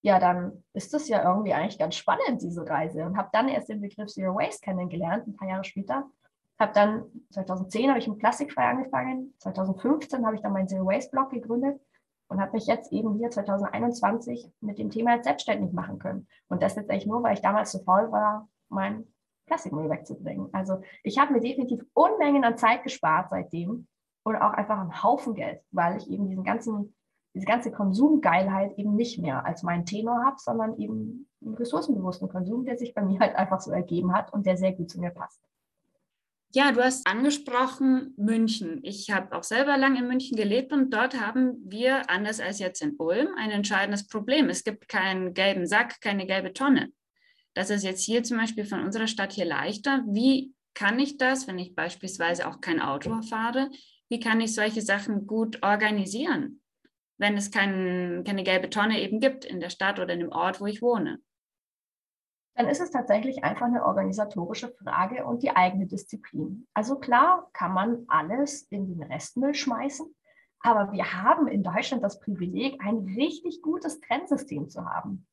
Ja, 0.01 0.19
dann 0.19 0.63
ist 0.73 0.93
das 0.93 1.07
ja 1.07 1.23
irgendwie 1.23 1.53
eigentlich 1.53 1.79
ganz 1.79 1.95
spannend, 1.95 2.41
diese 2.41 2.67
Reise. 2.67 3.05
Und 3.05 3.17
habe 3.17 3.29
dann 3.31 3.47
erst 3.47 3.69
den 3.69 3.81
Begriff 3.81 4.07
Zero 4.07 4.35
Waste 4.35 4.61
kennengelernt, 4.61 5.27
ein 5.27 5.35
paar 5.35 5.47
Jahre 5.47 5.63
später. 5.63 6.09
Habe 6.59 6.73
dann, 6.73 7.03
2010 7.31 7.89
habe 7.89 7.99
ich 7.99 8.07
mit 8.07 8.17
Plastikfrei 8.17 8.69
angefangen. 8.69 9.35
2015 9.39 10.25
habe 10.25 10.35
ich 10.35 10.41
dann 10.41 10.53
meinen 10.53 10.67
Zero 10.67 10.85
Waste 10.85 11.11
Blog 11.11 11.29
gegründet 11.29 11.79
und 12.27 12.41
habe 12.41 12.53
mich 12.53 12.67
jetzt 12.67 12.91
eben 12.91 13.15
hier 13.15 13.29
2021 13.29 14.51
mit 14.61 14.77
dem 14.77 14.89
Thema 14.89 15.15
jetzt 15.15 15.25
selbstständig 15.25 15.73
machen 15.73 15.99
können. 15.99 16.27
Und 16.49 16.61
das 16.61 16.75
jetzt 16.75 16.89
eigentlich 16.89 17.05
nur, 17.05 17.23
weil 17.23 17.33
ich 17.33 17.41
damals 17.41 17.71
zu 17.71 17.79
faul 17.83 18.11
war, 18.11 18.47
mein 18.69 19.05
Plastikmüll 19.47 19.89
wegzubringen. 19.89 20.49
Also 20.51 20.81
ich 21.03 21.17
habe 21.17 21.33
mir 21.33 21.39
definitiv 21.39 21.83
Unmengen 21.93 22.43
an 22.43 22.57
Zeit 22.57 22.83
gespart 22.83 23.29
seitdem 23.29 23.87
und 24.23 24.35
auch 24.35 24.51
einfach 24.51 24.79
einen 24.79 25.03
Haufen 25.03 25.33
Geld, 25.35 25.61
weil 25.71 25.97
ich 25.97 26.09
eben 26.09 26.27
diesen 26.27 26.43
ganzen, 26.43 26.93
diese 27.33 27.45
ganze 27.45 27.71
Konsumgeilheit 27.71 28.77
eben 28.77 28.95
nicht 28.95 29.19
mehr 29.19 29.45
als 29.45 29.63
meinen 29.63 29.85
Tenor 29.85 30.25
habe, 30.25 30.35
sondern 30.37 30.77
eben 30.77 31.29
einen 31.41 31.55
ressourcenbewussten 31.55 32.27
Konsum, 32.27 32.65
der 32.65 32.77
sich 32.77 32.93
bei 32.93 33.01
mir 33.01 33.19
halt 33.19 33.35
einfach 33.35 33.61
so 33.61 33.71
ergeben 33.71 34.13
hat 34.13 34.33
und 34.33 34.45
der 34.45 34.57
sehr 34.57 34.73
gut 34.73 34.89
zu 34.89 34.99
mir 34.99 35.11
passt. 35.11 35.41
Ja, 36.53 36.71
du 36.71 36.81
hast 36.81 37.05
angesprochen 37.05 38.13
München. 38.17 38.79
Ich 38.83 39.11
habe 39.11 39.35
auch 39.35 39.43
selber 39.43 39.77
lange 39.77 39.99
in 39.99 40.07
München 40.07 40.37
gelebt 40.37 40.71
und 40.71 40.91
dort 40.91 41.19
haben 41.19 41.57
wir, 41.65 42.09
anders 42.09 42.39
als 42.39 42.59
jetzt 42.59 42.81
in 42.81 42.95
Ulm, 42.97 43.27
ein 43.37 43.51
entscheidendes 43.51 44.07
Problem. 44.07 44.49
Es 44.49 44.63
gibt 44.63 44.87
keinen 44.87 45.33
gelben 45.33 45.67
Sack, 45.67 45.99
keine 45.99 46.25
gelbe 46.25 46.53
Tonne. 46.53 46.91
Das 47.53 47.69
ist 47.69 47.83
jetzt 47.83 48.03
hier 48.03 48.23
zum 48.23 48.37
Beispiel 48.37 48.65
von 48.65 48.81
unserer 48.81 49.07
Stadt 49.07 49.33
hier 49.33 49.45
leichter. 49.45 50.03
Wie 50.07 50.53
kann 50.73 50.99
ich 50.99 51.17
das, 51.17 51.47
wenn 51.47 51.59
ich 51.59 51.75
beispielsweise 51.75 52.47
auch 52.47 52.61
kein 52.61 52.81
Auto 52.81 53.21
fahre, 53.23 53.69
Wie 54.09 54.19
kann 54.21 54.39
ich 54.39 54.55
solche 54.55 54.81
Sachen 54.81 55.27
gut 55.27 55.61
organisieren, 55.63 56.61
wenn 57.17 57.35
es 57.35 57.51
kein, 57.51 58.23
keine 58.25 58.43
gelbe 58.43 58.69
Tonne 58.69 59.01
eben 59.01 59.19
gibt 59.19 59.43
in 59.43 59.59
der 59.59 59.69
Stadt 59.69 59.99
oder 59.99 60.13
in 60.13 60.21
dem 60.21 60.31
Ort, 60.31 60.61
wo 60.61 60.65
ich 60.65 60.81
wohne? 60.81 61.19
Dann 62.57 62.69
ist 62.69 62.81
es 62.81 62.89
tatsächlich 62.89 63.43
einfach 63.43 63.67
eine 63.67 63.85
organisatorische 63.85 64.69
Frage 64.69 65.23
und 65.27 65.43
die 65.43 65.55
eigene 65.55 65.85
Disziplin. 65.85 66.65
Also 66.73 66.95
klar 66.95 67.47
kann 67.53 67.71
man 67.71 68.05
alles 68.07 68.63
in 68.71 68.87
den 68.87 69.03
Restmüll 69.03 69.53
schmeißen, 69.53 70.07
aber 70.61 70.91
wir 70.91 71.13
haben 71.13 71.47
in 71.47 71.61
Deutschland 71.61 72.03
das 72.03 72.19
Privileg, 72.19 72.83
ein 72.83 72.97
richtig 73.15 73.61
gutes 73.61 74.01
Trennsystem 74.01 74.69
zu 74.69 74.83
haben 74.83 75.27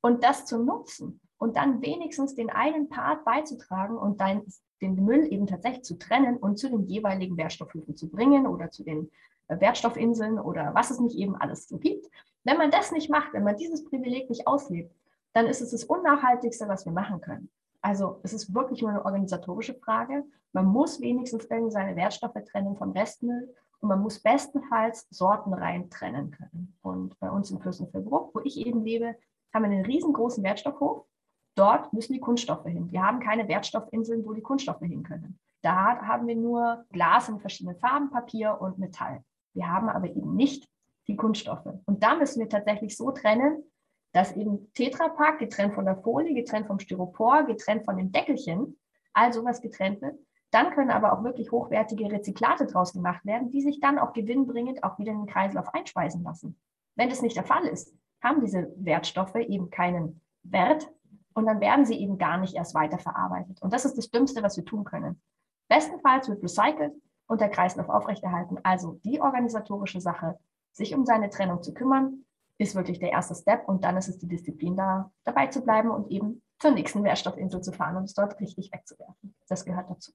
und 0.00 0.24
das 0.24 0.46
zu 0.46 0.64
nutzen 0.64 1.20
und 1.36 1.58
dann 1.58 1.82
wenigstens 1.82 2.34
den 2.34 2.48
einen 2.48 2.88
Part 2.88 3.26
beizutragen 3.26 3.98
und 3.98 4.18
dann 4.22 4.42
den 4.80 5.04
Müll 5.04 5.30
eben 5.30 5.46
tatsächlich 5.46 5.84
zu 5.84 5.98
trennen 5.98 6.38
und 6.38 6.58
zu 6.58 6.70
den 6.70 6.86
jeweiligen 6.86 7.36
Wertstoffhöfen 7.36 7.94
zu 7.94 8.08
bringen 8.08 8.46
oder 8.46 8.70
zu 8.70 8.84
den 8.84 9.10
äh, 9.48 9.60
Wertstoffinseln 9.60 10.38
oder 10.38 10.74
was 10.74 10.90
es 10.90 10.98
nicht 10.98 11.16
eben 11.16 11.36
alles 11.36 11.68
so 11.68 11.76
gibt. 11.76 12.06
Wenn 12.44 12.56
man 12.56 12.70
das 12.70 12.90
nicht 12.90 13.10
macht, 13.10 13.34
wenn 13.34 13.44
man 13.44 13.58
dieses 13.58 13.84
Privileg 13.84 14.30
nicht 14.30 14.46
auslebt, 14.46 14.94
dann 15.32 15.46
ist 15.46 15.60
es 15.60 15.70
das 15.70 15.84
Unnachhaltigste, 15.84 16.68
was 16.68 16.84
wir 16.84 16.92
machen 16.92 17.20
können. 17.20 17.50
Also 17.82 18.20
es 18.22 18.32
ist 18.32 18.54
wirklich 18.54 18.82
nur 18.82 18.90
eine 18.90 19.04
organisatorische 19.04 19.74
Frage. 19.74 20.24
Man 20.52 20.66
muss 20.66 21.00
wenigstens 21.00 21.46
irgendwie 21.46 21.72
seine 21.72 21.96
Wertstoffe 21.96 22.36
trennen 22.50 22.76
vom 22.76 22.90
Restmüll 22.92 23.54
und 23.80 23.88
man 23.88 24.00
muss 24.00 24.20
bestenfalls 24.20 25.06
sortenrein 25.10 25.88
trennen 25.88 26.30
können. 26.30 26.76
Und 26.82 27.18
bei 27.20 27.30
uns 27.30 27.50
in 27.50 27.60
Fürstenfeldbruck, 27.60 28.34
wo 28.34 28.40
ich 28.44 28.66
eben 28.66 28.84
lebe, 28.84 29.16
haben 29.54 29.64
wir 29.64 29.70
einen 29.70 29.84
riesengroßen 29.84 30.44
Wertstoffhof. 30.44 31.06
Dort 31.54 31.92
müssen 31.92 32.12
die 32.12 32.20
Kunststoffe 32.20 32.66
hin. 32.66 32.90
Wir 32.90 33.02
haben 33.02 33.20
keine 33.20 33.48
Wertstoffinseln, 33.48 34.24
wo 34.24 34.32
die 34.32 34.42
Kunststoffe 34.42 34.80
hin 34.80 35.02
können. 35.02 35.38
Da 35.62 35.98
haben 36.00 36.26
wir 36.26 36.36
nur 36.36 36.84
Glas 36.90 37.28
in 37.28 37.40
verschiedenen 37.40 37.76
Farben, 37.76 38.10
Papier 38.10 38.58
und 38.60 38.78
Metall. 38.78 39.22
Wir 39.54 39.68
haben 39.68 39.88
aber 39.88 40.08
eben 40.08 40.34
nicht 40.36 40.68
die 41.06 41.16
Kunststoffe. 41.16 41.66
Und 41.86 42.02
da 42.02 42.14
müssen 42.14 42.40
wir 42.40 42.48
tatsächlich 42.48 42.96
so 42.96 43.10
trennen, 43.10 43.64
dass 44.12 44.32
eben 44.36 44.72
Tetrapack 44.74 45.38
getrennt 45.38 45.74
von 45.74 45.84
der 45.84 45.96
Folie, 45.96 46.34
getrennt 46.34 46.66
vom 46.66 46.78
Styropor, 46.78 47.44
getrennt 47.44 47.84
von 47.84 47.96
den 47.96 48.12
Deckelchen, 48.12 48.78
all 49.12 49.32
sowas 49.32 49.60
getrennt 49.60 50.02
wird. 50.02 50.18
Dann 50.50 50.70
können 50.72 50.90
aber 50.90 51.12
auch 51.12 51.22
wirklich 51.22 51.52
hochwertige 51.52 52.10
Rezyklate 52.10 52.66
draus 52.66 52.92
gemacht 52.92 53.24
werden, 53.24 53.50
die 53.50 53.60
sich 53.60 53.80
dann 53.80 53.98
auch 53.98 54.12
gewinnbringend 54.12 54.82
auch 54.82 54.98
wieder 54.98 55.12
in 55.12 55.18
den 55.18 55.32
Kreislauf 55.32 55.72
einspeisen 55.72 56.24
lassen. 56.24 56.58
Wenn 56.96 57.08
das 57.08 57.22
nicht 57.22 57.36
der 57.36 57.44
Fall 57.44 57.66
ist, 57.66 57.94
haben 58.22 58.40
diese 58.40 58.72
Wertstoffe 58.76 59.36
eben 59.36 59.70
keinen 59.70 60.20
Wert 60.42 60.90
und 61.34 61.46
dann 61.46 61.60
werden 61.60 61.86
sie 61.86 61.94
eben 62.00 62.18
gar 62.18 62.38
nicht 62.38 62.54
erst 62.54 62.74
weiterverarbeitet. 62.74 63.62
Und 63.62 63.72
das 63.72 63.84
ist 63.84 63.96
das 63.96 64.10
Dümmste, 64.10 64.42
was 64.42 64.56
wir 64.56 64.64
tun 64.64 64.84
können. 64.84 65.22
Bestenfalls 65.68 66.28
wird 66.28 66.42
recycelt 66.42 66.94
und 67.28 67.40
der 67.40 67.48
Kreislauf 67.48 67.88
aufrechterhalten. 67.88 68.58
Also 68.64 69.00
die 69.04 69.20
organisatorische 69.20 70.00
Sache, 70.00 70.38
sich 70.72 70.94
um 70.94 71.06
seine 71.06 71.30
Trennung 71.30 71.62
zu 71.62 71.72
kümmern, 71.72 72.24
ist 72.60 72.74
wirklich 72.74 72.98
der 72.98 73.10
erste 73.10 73.34
Step. 73.34 73.66
Und 73.68 73.84
dann 73.84 73.96
ist 73.96 74.08
es 74.08 74.18
die 74.18 74.28
Disziplin, 74.28 74.76
da 74.76 75.10
dabei 75.24 75.46
zu 75.46 75.62
bleiben 75.62 75.90
und 75.90 76.10
eben 76.10 76.42
zur 76.58 76.72
nächsten 76.72 77.02
Wertstoffinsel 77.02 77.62
zu 77.62 77.72
fahren 77.72 77.96
und 77.96 78.04
es 78.04 78.14
dort 78.14 78.38
richtig 78.40 78.70
wegzuwerfen. 78.72 79.34
Das 79.48 79.64
gehört 79.64 79.88
dazu. 79.88 80.12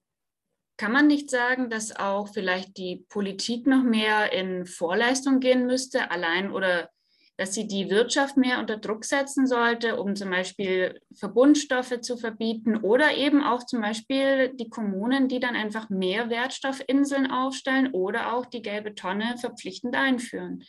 Kann 0.78 0.92
man 0.92 1.06
nicht 1.06 1.30
sagen, 1.30 1.70
dass 1.70 1.96
auch 1.96 2.28
vielleicht 2.28 2.76
die 2.76 3.06
Politik 3.08 3.66
noch 3.66 3.82
mehr 3.82 4.32
in 4.32 4.66
Vorleistung 4.66 5.40
gehen 5.40 5.66
müsste, 5.66 6.10
allein 6.10 6.52
oder 6.52 6.90
dass 7.38 7.52
sie 7.52 7.66
die 7.66 7.90
Wirtschaft 7.90 8.36
mehr 8.36 8.60
unter 8.60 8.78
Druck 8.78 9.04
setzen 9.04 9.46
sollte, 9.46 10.00
um 10.00 10.16
zum 10.16 10.30
Beispiel 10.30 11.00
Verbundstoffe 11.14 12.00
zu 12.00 12.16
verbieten 12.16 12.76
oder 12.76 13.14
eben 13.14 13.42
auch 13.42 13.64
zum 13.64 13.82
Beispiel 13.82 14.54
die 14.54 14.70
Kommunen, 14.70 15.28
die 15.28 15.40
dann 15.40 15.54
einfach 15.54 15.90
mehr 15.90 16.30
Wertstoffinseln 16.30 17.30
aufstellen 17.30 17.92
oder 17.92 18.34
auch 18.34 18.46
die 18.46 18.62
gelbe 18.62 18.94
Tonne 18.94 19.36
verpflichtend 19.38 19.96
einführen. 19.96 20.62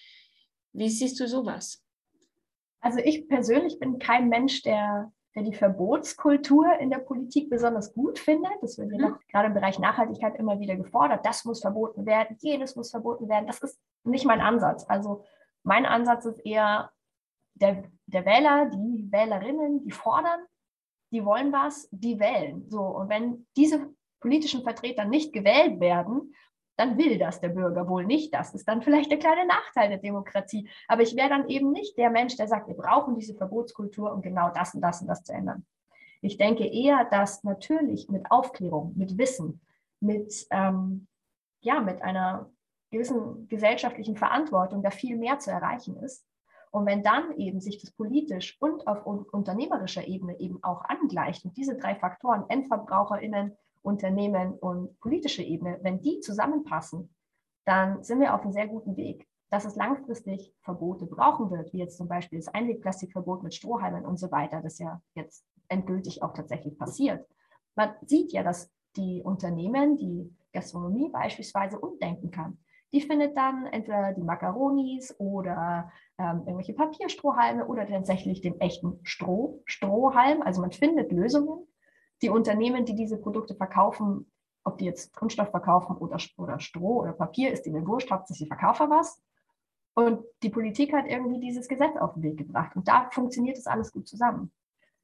Wie 0.77 0.89
siehst 0.89 1.19
du 1.19 1.27
sowas? 1.27 1.83
Also 2.81 2.99
ich 2.99 3.27
persönlich 3.27 3.79
bin 3.79 3.97
kein 3.97 4.29
Mensch, 4.29 4.61
der, 4.61 5.11
der 5.33 5.41
die 5.41 5.55
Verbotskultur 5.55 6.67
in 6.79 6.91
der 6.91 6.99
Politik 6.99 7.49
besonders 7.49 7.95
gut 7.95 8.19
findet. 8.19 8.51
Das 8.61 8.77
wird 8.77 8.91
mhm. 8.91 9.15
gerade 9.31 9.47
im 9.47 9.55
Bereich 9.55 9.79
Nachhaltigkeit 9.79 10.35
immer 10.35 10.59
wieder 10.59 10.75
gefordert. 10.75 11.25
Das 11.25 11.45
muss 11.45 11.61
verboten 11.61 12.05
werden, 12.05 12.37
jedes 12.41 12.75
muss 12.75 12.91
verboten 12.91 13.27
werden. 13.27 13.47
Das 13.47 13.63
ist 13.63 13.79
nicht 14.03 14.25
mein 14.25 14.39
Ansatz. 14.39 14.85
Also 14.87 15.23
mein 15.63 15.87
Ansatz 15.87 16.25
ist 16.25 16.45
eher 16.45 16.91
der, 17.55 17.83
der 18.05 18.25
Wähler, 18.25 18.69
die 18.69 19.11
Wählerinnen, 19.11 19.83
die 19.83 19.91
fordern, 19.91 20.41
die 21.11 21.25
wollen 21.25 21.51
was, 21.51 21.89
die 21.89 22.19
wählen. 22.19 22.69
So, 22.69 22.81
und 22.81 23.09
wenn 23.09 23.47
diese 23.57 23.89
politischen 24.19 24.61
Vertreter 24.61 25.05
nicht 25.05 25.33
gewählt 25.33 25.79
werden, 25.79 26.35
dann 26.77 26.97
will 26.97 27.17
das 27.17 27.41
der 27.41 27.49
Bürger 27.49 27.89
wohl 27.89 28.05
nicht. 28.05 28.33
Das 28.33 28.53
ist 28.53 28.67
dann 28.67 28.81
vielleicht 28.81 29.11
der 29.11 29.19
kleine 29.19 29.45
Nachteil 29.45 29.89
der 29.89 29.97
Demokratie. 29.97 30.69
Aber 30.87 31.01
ich 31.01 31.15
wäre 31.15 31.29
dann 31.29 31.49
eben 31.49 31.71
nicht 31.71 31.97
der 31.97 32.09
Mensch, 32.09 32.37
der 32.37 32.47
sagt, 32.47 32.67
wir 32.67 32.75
brauchen 32.75 33.15
diese 33.15 33.33
Verbotskultur, 33.33 34.13
um 34.13 34.21
genau 34.21 34.51
das 34.53 34.73
und 34.75 34.81
das 34.81 35.01
und 35.01 35.07
das 35.07 35.23
zu 35.23 35.33
ändern. 35.33 35.65
Ich 36.21 36.37
denke 36.37 36.65
eher, 36.65 37.05
dass 37.05 37.43
natürlich 37.43 38.09
mit 38.09 38.31
Aufklärung, 38.31 38.93
mit 38.95 39.17
Wissen, 39.17 39.61
mit, 39.99 40.47
ähm, 40.51 41.07
ja, 41.61 41.79
mit 41.81 42.01
einer 42.01 42.49
gewissen 42.91 43.47
gesellschaftlichen 43.47 44.15
Verantwortung 44.15 44.81
da 44.81 44.91
viel 44.91 45.17
mehr 45.17 45.39
zu 45.39 45.51
erreichen 45.51 45.97
ist. 45.97 46.25
Und 46.71 46.85
wenn 46.85 47.01
dann 47.01 47.35
eben 47.37 47.59
sich 47.59 47.79
das 47.79 47.91
politisch 47.91 48.57
und 48.59 48.87
auf 48.87 49.05
unternehmerischer 49.05 50.07
Ebene 50.07 50.39
eben 50.39 50.63
auch 50.63 50.83
angleicht 50.85 51.45
und 51.45 51.57
diese 51.57 51.75
drei 51.75 51.95
Faktoren, 51.95 52.45
EndverbraucherInnen, 52.49 53.57
Unternehmen 53.87 54.53
und 54.53 54.99
politische 54.99 55.43
Ebene, 55.43 55.79
wenn 55.81 56.01
die 56.01 56.19
zusammenpassen, 56.19 57.09
dann 57.65 58.03
sind 58.03 58.19
wir 58.19 58.35
auf 58.35 58.41
einem 58.41 58.51
sehr 58.51 58.67
guten 58.67 58.95
Weg. 58.97 59.27
Dass 59.49 59.63
es 59.63 59.77
langfristig 59.77 60.53
Verbote 60.61 61.05
brauchen 61.05 61.49
wird, 61.51 61.71
wie 61.71 61.77
jetzt 61.77 61.97
zum 61.97 62.09
Beispiel 62.09 62.39
das 62.39 62.53
Einwegplastikverbot 62.53 63.43
mit 63.43 63.53
Strohhalmen 63.53 64.05
und 64.05 64.17
so 64.19 64.29
weiter, 64.29 64.61
das 64.61 64.77
ja 64.77 65.01
jetzt 65.15 65.45
endgültig 65.69 66.21
auch 66.21 66.33
tatsächlich 66.33 66.77
passiert. 66.77 67.25
Man 67.75 67.93
sieht 68.05 68.33
ja, 68.33 68.43
dass 68.43 68.69
die 68.97 69.21
Unternehmen, 69.23 69.97
die 69.97 70.35
Gastronomie 70.51 71.09
beispielsweise 71.09 71.79
umdenken 71.79 72.29
kann. 72.29 72.57
Die 72.93 73.01
findet 73.01 73.37
dann 73.37 73.65
entweder 73.67 74.13
die 74.13 74.23
Macaronis 74.23 75.15
oder 75.19 75.91
ähm, 76.17 76.43
irgendwelche 76.45 76.73
Papierstrohhalme 76.73 77.67
oder 77.67 77.85
tatsächlich 77.85 78.41
den 78.41 78.59
echten 78.59 78.99
Stroh, 79.03 79.61
Strohhalm. 79.65 80.41
Also 80.41 80.61
man 80.61 80.71
findet 80.71 81.11
Lösungen, 81.11 81.66
die 82.21 82.29
Unternehmen, 82.29 82.85
die 82.85 82.95
diese 82.95 83.17
Produkte 83.17 83.55
verkaufen, 83.55 84.31
ob 84.63 84.77
die 84.77 84.85
jetzt 84.85 85.13
Kunststoff 85.15 85.49
verkaufen 85.49 85.95
oder, 85.97 86.17
oder 86.37 86.59
Stroh 86.59 87.01
oder 87.01 87.13
Papier, 87.13 87.51
ist 87.51 87.65
ihnen 87.65 87.87
wurscht, 87.87 88.11
hauptsächlich 88.11 88.49
sie 88.49 88.53
verkaufen 88.53 88.89
was. 88.89 89.21
Und 89.93 90.23
die 90.43 90.49
Politik 90.49 90.93
hat 90.93 91.07
irgendwie 91.07 91.39
dieses 91.39 91.67
Gesetz 91.67 91.95
auf 91.97 92.13
den 92.13 92.23
Weg 92.23 92.37
gebracht. 92.37 92.75
Und 92.75 92.87
da 92.87 93.09
funktioniert 93.11 93.57
das 93.57 93.65
alles 93.65 93.91
gut 93.91 94.07
zusammen. 94.07 94.51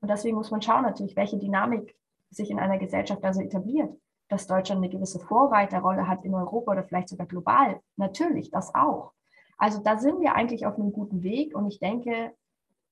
Und 0.01 0.09
deswegen 0.09 0.35
muss 0.35 0.51
man 0.51 0.61
schauen 0.61 0.83
natürlich, 0.83 1.15
welche 1.15 1.39
Dynamik 1.39 1.95
sich 2.29 2.51
in 2.51 2.59
einer 2.59 2.77
Gesellschaft 2.77 3.23
also 3.23 3.41
etabliert. 3.41 3.91
Dass 4.27 4.47
Deutschland 4.47 4.79
eine 4.79 4.89
gewisse 4.89 5.19
Vorreiterrolle 5.19 6.07
hat 6.07 6.25
in 6.25 6.35
Europa 6.35 6.73
oder 6.73 6.83
vielleicht 6.83 7.09
sogar 7.09 7.25
global. 7.25 7.79
Natürlich, 7.95 8.51
das 8.51 8.75
auch. 8.75 9.13
Also 9.57 9.79
da 9.79 9.97
sind 9.97 10.19
wir 10.19 10.35
eigentlich 10.35 10.65
auf 10.65 10.75
einem 10.75 10.91
guten 10.91 11.23
Weg. 11.23 11.55
Und 11.55 11.67
ich 11.67 11.79
denke, 11.79 12.33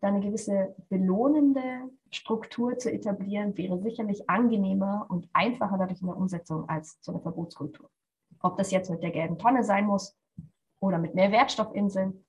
da 0.01 0.07
eine 0.07 0.19
gewisse 0.19 0.75
belohnende 0.89 1.89
Struktur 2.11 2.77
zu 2.77 2.91
etablieren, 2.91 3.57
wäre 3.57 3.79
sicherlich 3.79 4.29
angenehmer 4.29 5.05
und 5.09 5.29
einfacher 5.33 5.77
dadurch 5.77 6.01
in 6.01 6.07
der 6.07 6.17
Umsetzung 6.17 6.67
als 6.67 6.97
so 7.01 7.11
eine 7.11 7.21
Verbotskultur. 7.21 7.89
Ob 8.41 8.57
das 8.57 8.71
jetzt 8.71 8.89
mit 8.89 9.03
der 9.03 9.11
gelben 9.11 9.37
Tonne 9.37 9.63
sein 9.63 9.85
muss 9.85 10.17
oder 10.79 10.97
mit 10.97 11.15
mehr 11.15 11.31
Wertstoffinseln, 11.31 12.25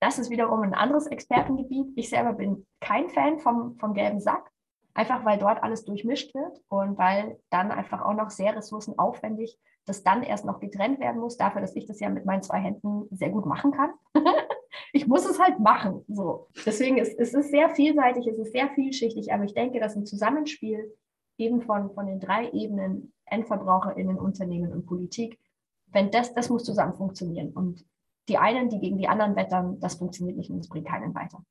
das 0.00 0.18
ist 0.18 0.30
wiederum 0.30 0.62
ein 0.62 0.74
anderes 0.74 1.06
Expertengebiet. 1.06 1.92
Ich 1.96 2.08
selber 2.08 2.32
bin 2.32 2.66
kein 2.80 3.08
Fan 3.10 3.38
vom, 3.38 3.76
vom 3.78 3.94
gelben 3.94 4.20
Sack, 4.20 4.50
einfach 4.94 5.24
weil 5.24 5.38
dort 5.38 5.62
alles 5.62 5.84
durchmischt 5.84 6.34
wird 6.34 6.60
und 6.68 6.96
weil 6.96 7.38
dann 7.50 7.70
einfach 7.70 8.00
auch 8.02 8.14
noch 8.14 8.30
sehr 8.30 8.56
ressourcenaufwendig 8.56 9.58
das 9.88 10.02
dann 10.02 10.22
erst 10.22 10.44
noch 10.44 10.60
getrennt 10.60 11.00
werden 11.00 11.20
muss, 11.20 11.36
dafür, 11.36 11.60
dass 11.60 11.74
ich 11.74 11.86
das 11.86 12.00
ja 12.00 12.10
mit 12.10 12.26
meinen 12.26 12.42
zwei 12.42 12.58
Händen 12.58 13.08
sehr 13.10 13.30
gut 13.30 13.46
machen 13.46 13.72
kann. 13.72 13.90
ich 14.92 15.06
muss 15.06 15.28
es 15.28 15.38
halt 15.38 15.58
machen. 15.60 16.04
So. 16.08 16.48
Deswegen 16.64 16.98
ist 16.98 17.18
es 17.18 17.34
ist 17.34 17.50
sehr 17.50 17.70
vielseitig, 17.70 18.26
es 18.26 18.38
ist 18.38 18.52
sehr 18.52 18.68
vielschichtig, 18.70 19.32
aber 19.32 19.44
ich 19.44 19.54
denke, 19.54 19.80
dass 19.80 19.96
ein 19.96 20.06
Zusammenspiel 20.06 20.94
eben 21.38 21.62
von, 21.62 21.92
von 21.94 22.06
den 22.06 22.20
drei 22.20 22.50
Ebenen, 22.50 23.12
EndverbraucherInnen, 23.26 24.18
Unternehmen 24.18 24.72
und 24.72 24.86
Politik, 24.86 25.38
wenn 25.86 26.10
das, 26.10 26.34
das 26.34 26.48
muss 26.48 26.64
zusammen 26.64 26.94
funktionieren. 26.94 27.50
Und 27.52 27.84
die 28.28 28.38
einen, 28.38 28.68
die 28.68 28.78
gegen 28.78 28.98
die 28.98 29.08
anderen 29.08 29.36
wettern, 29.36 29.80
das 29.80 29.94
funktioniert 29.96 30.36
nicht 30.36 30.50
und 30.50 30.58
es 30.58 30.68
bringt 30.68 30.88
keinen 30.88 31.14
weiter. 31.14 31.44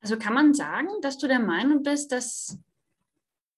Also 0.00 0.18
kann 0.18 0.34
man 0.34 0.52
sagen, 0.52 0.88
dass 1.00 1.18
du 1.18 1.28
der 1.28 1.38
Meinung 1.38 1.82
bist, 1.82 2.12
dass 2.12 2.58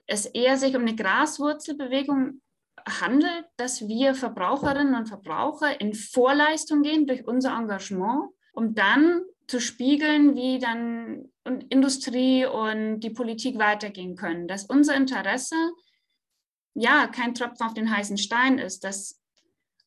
es 0.06 0.26
eher 0.26 0.56
sich 0.56 0.76
um 0.76 0.82
eine 0.82 0.94
Graswurzelbewegung 0.94 2.40
handelt, 2.86 3.46
dass 3.56 3.86
wir 3.88 4.14
Verbraucherinnen 4.14 4.94
und 4.94 5.08
Verbraucher 5.08 5.80
in 5.80 5.94
Vorleistung 5.94 6.82
gehen 6.82 7.06
durch 7.06 7.26
unser 7.26 7.56
Engagement 7.56 8.30
um 8.54 8.74
dann 8.74 9.22
zu 9.46 9.60
spiegeln, 9.60 10.34
wie 10.34 10.58
dann 10.58 11.28
Industrie 11.68 12.46
und 12.46 13.00
die 13.00 13.10
Politik 13.10 13.58
weitergehen 13.58 14.16
können. 14.16 14.48
Dass 14.48 14.64
unser 14.64 14.94
Interesse 14.94 15.56
ja 16.74 17.06
kein 17.06 17.34
Tropfen 17.34 17.66
auf 17.66 17.74
den 17.74 17.94
heißen 17.94 18.16
Stein 18.16 18.58
ist, 18.58 18.84
dass 18.84 19.20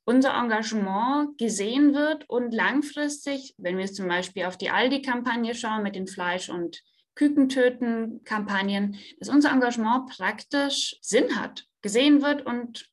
unser 0.05 0.35
Engagement 0.35 1.37
gesehen 1.37 1.93
wird 1.93 2.29
und 2.29 2.53
langfristig, 2.53 3.55
wenn 3.57 3.77
wir 3.77 3.87
zum 3.87 4.07
Beispiel 4.07 4.45
auf 4.45 4.57
die 4.57 4.69
Aldi-Kampagne 4.69 5.53
schauen 5.55 5.83
mit 5.83 5.95
den 5.95 6.07
Fleisch- 6.07 6.49
und 6.49 6.81
Kükentöten-Kampagnen, 7.15 8.97
dass 9.19 9.27
unser 9.27 9.51
Engagement 9.51 10.09
praktisch 10.09 10.97
Sinn 11.01 11.35
hat, 11.41 11.65
gesehen 11.81 12.21
wird 12.21 12.45
und 12.45 12.89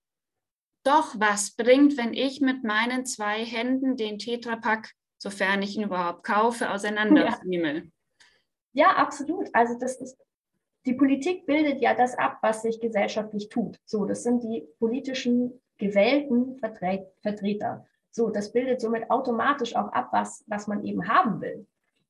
doch 0.83 1.15
was 1.19 1.55
bringt, 1.55 1.97
wenn 1.97 2.15
ich 2.15 2.41
mit 2.41 2.65
meinen 2.65 3.07
zwei 3.07 3.45
Händen 3.45 3.97
den 3.97 4.19
Tetrapack, 4.19 4.93
sofern 5.25 5.63
ich 5.63 5.75
ihn 5.75 5.85
überhaupt 5.85 6.23
kaufe, 6.23 6.71
auseinanderfriemel. 6.71 7.91
Ja. 8.75 8.89
ja, 8.89 8.97
absolut. 8.97 9.49
Also 9.55 9.79
das 9.79 9.97
ist, 9.97 10.19
die 10.85 10.93
Politik 10.93 11.47
bildet 11.47 11.81
ja 11.81 11.95
das 11.95 12.17
ab, 12.19 12.39
was 12.43 12.61
sich 12.61 12.79
gesellschaftlich 12.79 13.49
tut. 13.49 13.81
So, 13.87 14.05
das 14.05 14.23
sind 14.23 14.43
die 14.43 14.69
politischen 14.79 15.63
gewählten 15.79 16.59
Vertre 16.59 17.11
Vertreter. 17.23 17.87
So, 18.11 18.29
das 18.29 18.53
bildet 18.53 18.83
somit 18.83 19.11
automatisch 19.11 19.75
auch 19.75 19.91
ab, 19.93 20.11
was, 20.13 20.45
was 20.47 20.67
man 20.67 20.85
eben 20.85 21.09
haben 21.09 21.41
will. 21.41 21.67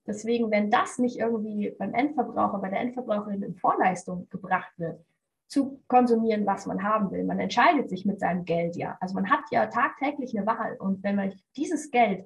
Deswegen, 0.07 0.51
wenn 0.51 0.69
das 0.69 0.99
nicht 0.99 1.17
irgendwie 1.17 1.71
beim 1.79 1.95
Endverbraucher, 1.95 2.59
bei 2.59 2.69
der 2.69 2.81
Endverbraucherin 2.81 3.45
in 3.45 3.55
Vorleistung 3.55 4.29
gebracht 4.29 4.73
wird, 4.77 5.01
zu 5.47 5.81
konsumieren, 5.87 6.47
was 6.47 6.67
man 6.67 6.83
haben 6.83 7.13
will. 7.13 7.23
Man 7.23 7.39
entscheidet 7.39 7.89
sich 7.89 8.05
mit 8.05 8.19
seinem 8.19 8.45
Geld 8.45 8.75
ja. 8.75 8.99
Also 9.01 9.15
man 9.15 9.31
hat 9.31 9.45
ja 9.53 9.67
tagtäglich 9.67 10.37
eine 10.37 10.47
Wahl. 10.47 10.77
Und 10.79 11.05
wenn 11.05 11.15
man 11.15 11.33
dieses 11.57 11.93
Geld 11.93 12.25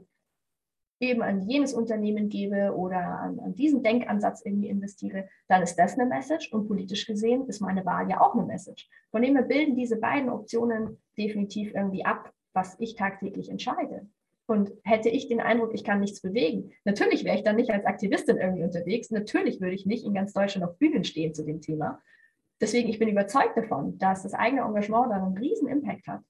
eben 1.00 1.22
an 1.22 1.48
jenes 1.48 1.74
Unternehmen 1.74 2.28
gebe 2.28 2.74
oder 2.74 2.98
an, 2.98 3.38
an 3.40 3.54
diesen 3.54 3.82
Denkansatz 3.82 4.44
irgendwie 4.44 4.68
investiere, 4.68 5.28
dann 5.46 5.62
ist 5.62 5.76
das 5.76 5.98
eine 5.98 6.06
Message. 6.06 6.52
Und 6.52 6.66
politisch 6.66 7.06
gesehen 7.06 7.46
ist 7.46 7.60
meine 7.60 7.84
Wahl 7.84 8.10
ja 8.10 8.20
auch 8.20 8.34
eine 8.34 8.44
Message. 8.44 8.88
Von 9.10 9.22
dem 9.22 9.36
her 9.36 9.44
bilden 9.44 9.76
diese 9.76 9.96
beiden 9.96 10.28
Optionen 10.28 10.98
definitiv 11.16 11.74
irgendwie 11.74 12.04
ab, 12.04 12.32
was 12.52 12.76
ich 12.80 12.96
tagtäglich 12.96 13.48
entscheide. 13.48 14.06
Und 14.46 14.72
hätte 14.82 15.10
ich 15.10 15.28
den 15.28 15.40
Eindruck, 15.40 15.74
ich 15.74 15.84
kann 15.84 16.00
nichts 16.00 16.22
bewegen, 16.22 16.72
natürlich 16.84 17.24
wäre 17.24 17.36
ich 17.36 17.42
dann 17.42 17.56
nicht 17.56 17.70
als 17.70 17.84
Aktivistin 17.84 18.38
irgendwie 18.38 18.64
unterwegs. 18.64 19.10
Natürlich 19.10 19.60
würde 19.60 19.74
ich 19.74 19.84
nicht 19.84 20.06
in 20.06 20.14
ganz 20.14 20.32
Deutschland 20.32 20.66
auf 20.66 20.78
Bühnen 20.78 21.04
stehen 21.04 21.34
zu 21.34 21.44
dem 21.44 21.60
Thema. 21.60 22.00
Deswegen, 22.60 22.88
ich 22.88 22.98
bin 22.98 23.08
überzeugt 23.08 23.56
davon, 23.56 23.98
dass 23.98 24.22
das 24.22 24.34
eigene 24.34 24.62
Engagement 24.62 25.12
da 25.12 25.16
einen 25.16 25.36
riesen 25.36 25.68
Impact 25.68 26.06
hat. 26.08 26.22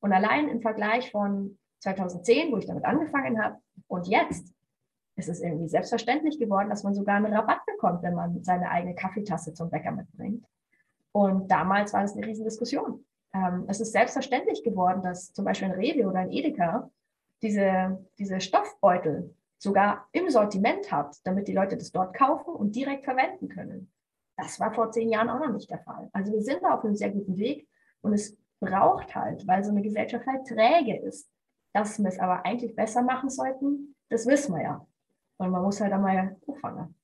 Und 0.00 0.12
allein 0.12 0.48
im 0.48 0.62
Vergleich 0.62 1.10
von 1.10 1.58
2010, 1.80 2.52
wo 2.52 2.58
ich 2.58 2.66
damit 2.66 2.84
angefangen 2.84 3.42
habe, 3.42 3.58
und 3.88 4.06
jetzt 4.06 4.52
ist 5.16 5.28
es 5.28 5.40
irgendwie 5.40 5.68
selbstverständlich 5.68 6.38
geworden, 6.38 6.68
dass 6.68 6.82
man 6.82 6.94
sogar 6.94 7.16
einen 7.16 7.32
Rabatt 7.32 7.64
bekommt, 7.66 8.02
wenn 8.02 8.14
man 8.14 8.42
seine 8.44 8.70
eigene 8.70 8.94
Kaffeetasse 8.94 9.54
zum 9.54 9.70
Bäcker 9.70 9.92
mitbringt. 9.92 10.46
Und 11.12 11.50
damals 11.50 11.94
war 11.94 12.02
das 12.02 12.14
eine 12.14 12.26
Riesendiskussion. 12.26 13.04
Ähm, 13.32 13.64
es 13.68 13.80
ist 13.80 13.92
selbstverständlich 13.92 14.62
geworden, 14.62 15.02
dass 15.02 15.32
zum 15.32 15.44
Beispiel 15.44 15.68
ein 15.68 15.74
Rewe 15.74 16.06
oder 16.06 16.20
ein 16.20 16.30
Edeka 16.30 16.90
diese, 17.42 18.06
diese 18.18 18.40
Stoffbeutel 18.40 19.34
sogar 19.58 20.06
im 20.12 20.28
Sortiment 20.28 20.92
hat, 20.92 21.16
damit 21.24 21.48
die 21.48 21.54
Leute 21.54 21.76
das 21.76 21.90
dort 21.90 22.14
kaufen 22.14 22.54
und 22.54 22.76
direkt 22.76 23.04
verwenden 23.04 23.48
können. 23.48 23.90
Das 24.36 24.60
war 24.60 24.72
vor 24.74 24.90
zehn 24.90 25.08
Jahren 25.08 25.30
auch 25.30 25.40
noch 25.40 25.52
nicht 25.52 25.70
der 25.70 25.78
Fall. 25.78 26.10
Also 26.12 26.32
wir 26.32 26.42
sind 26.42 26.62
da 26.62 26.74
auf 26.74 26.84
einem 26.84 26.94
sehr 26.94 27.10
guten 27.10 27.38
Weg 27.38 27.66
und 28.02 28.12
es 28.12 28.36
braucht 28.60 29.14
halt, 29.14 29.46
weil 29.46 29.64
so 29.64 29.70
eine 29.70 29.82
Gesellschaft 29.82 30.26
halt 30.26 30.46
träge 30.46 30.98
ist. 30.98 31.30
Dass 31.76 31.98
wir 31.98 32.08
es 32.08 32.18
aber 32.18 32.46
eigentlich 32.46 32.74
besser 32.74 33.02
machen 33.02 33.28
sollten, 33.28 33.94
das 34.08 34.26
wissen 34.26 34.54
wir 34.54 34.62
ja. 34.62 34.86
Und 35.36 35.50
man 35.50 35.62
muss 35.62 35.78
halt 35.78 35.92
einmal 35.92 36.34
anfangen. 36.48 36.98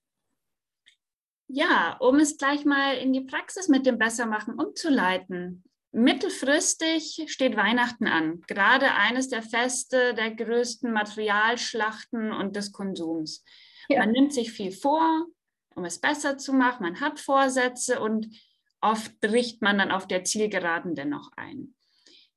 Ja, 1.47 1.99
um 2.01 2.17
es 2.17 2.39
gleich 2.39 2.65
mal 2.65 2.97
in 2.97 3.13
die 3.13 3.21
Praxis 3.21 3.69
mit 3.69 3.85
dem 3.85 3.99
Bessermachen 3.99 4.55
umzuleiten. 4.55 5.63
Mittelfristig 5.91 7.27
steht 7.27 7.55
Weihnachten 7.55 8.07
an, 8.07 8.41
gerade 8.47 8.95
eines 8.95 9.29
der 9.29 9.43
Feste 9.43 10.15
der 10.15 10.35
größten 10.35 10.91
Materialschlachten 10.91 12.33
und 12.33 12.57
des 12.57 12.73
Konsums. 12.73 13.45
Ja. 13.91 13.99
Man 13.99 14.13
nimmt 14.13 14.33
sich 14.33 14.53
viel 14.53 14.73
vor, 14.73 15.27
um 15.75 15.85
es 15.85 16.01
besser 16.01 16.39
zu 16.39 16.55
machen. 16.55 16.85
Man 16.85 17.01
hat 17.01 17.21
Vorsätze 17.21 18.01
und 18.01 18.35
oft 18.81 19.21
bricht 19.21 19.61
man 19.61 19.77
dann 19.77 19.91
auf 19.91 20.07
der 20.07 20.25
Zielgeraden 20.25 20.95
dennoch 20.95 21.31
ein. 21.37 21.75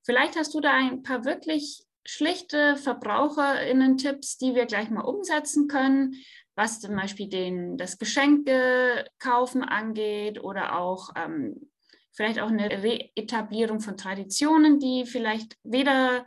Vielleicht 0.03 0.35
hast 0.35 0.53
du 0.53 0.59
da 0.59 0.73
ein 0.73 1.01
paar 1.01 1.23
wirklich 1.23 1.85
schlichte 2.05 2.77
VerbraucherInnen-Tipps, 2.77 4.37
die 4.37 4.55
wir 4.55 4.65
gleich 4.65 4.89
mal 4.89 5.01
umsetzen 5.01 5.67
können, 5.67 6.15
was 6.55 6.79
zum 6.79 6.95
Beispiel 6.95 7.27
den, 7.27 7.77
das 7.77 7.97
Geschenkekaufen 7.97 9.63
angeht 9.63 10.41
oder 10.41 10.77
auch 10.77 11.09
ähm, 11.17 11.69
vielleicht 12.13 12.39
auch 12.39 12.49
eine 12.49 12.69
Reetablierung 12.69 13.81
von 13.81 13.97
Traditionen, 13.97 14.79
die 14.79 15.05
vielleicht 15.05 15.57
weder 15.63 16.25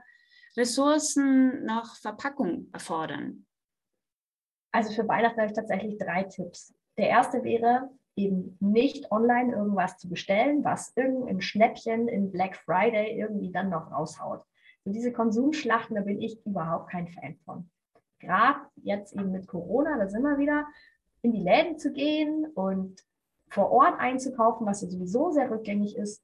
Ressourcen 0.57 1.65
noch 1.65 1.97
Verpackung 1.97 2.69
erfordern. 2.73 3.47
Also 4.73 4.93
für 4.93 5.09
Weihnachten 5.09 5.41
habe 5.41 5.51
ich 5.51 5.57
tatsächlich 5.57 5.97
drei 5.99 6.25
Tipps. 6.25 6.75
Der 6.99 7.09
erste 7.09 7.43
wäre, 7.43 7.89
eben 8.17 8.57
nicht 8.61 9.11
online 9.13 9.55
irgendwas 9.55 9.97
zu 9.97 10.09
bestellen, 10.09 10.65
was 10.65 10.93
irgendein 10.97 11.41
Schnäppchen 11.41 12.09
in 12.09 12.33
Black 12.33 12.57
Friday 12.57 13.19
irgendwie 13.19 13.53
dann 13.53 13.71
noch 13.71 13.91
raushaut. 13.93 14.43
Und 14.85 14.93
diese 14.95 15.13
Konsumschlachten, 15.13 15.97
da 15.97 16.03
bin 16.03 16.21
ich 16.21 16.45
überhaupt 16.47 16.91
kein 16.91 17.09
Fan 17.09 17.37
von. 17.45 17.69
Gerade 18.21 18.61
jetzt 18.77 19.15
eben 19.15 19.31
mit 19.31 19.47
Corona, 19.47 19.99
da 19.99 20.09
sind 20.09 20.23
wir 20.23 20.39
wieder, 20.39 20.67
in 21.23 21.33
die 21.33 21.43
Läden 21.43 21.79
zu 21.79 21.93
gehen 21.93 22.47
und 22.55 23.05
vor 23.51 23.71
Ort 23.71 23.99
einzukaufen, 23.99 24.67
was 24.67 24.83
ja 24.83 24.89
sowieso 24.89 25.31
sehr 25.31 25.51
rückgängig 25.51 25.97
ist, 25.97 26.23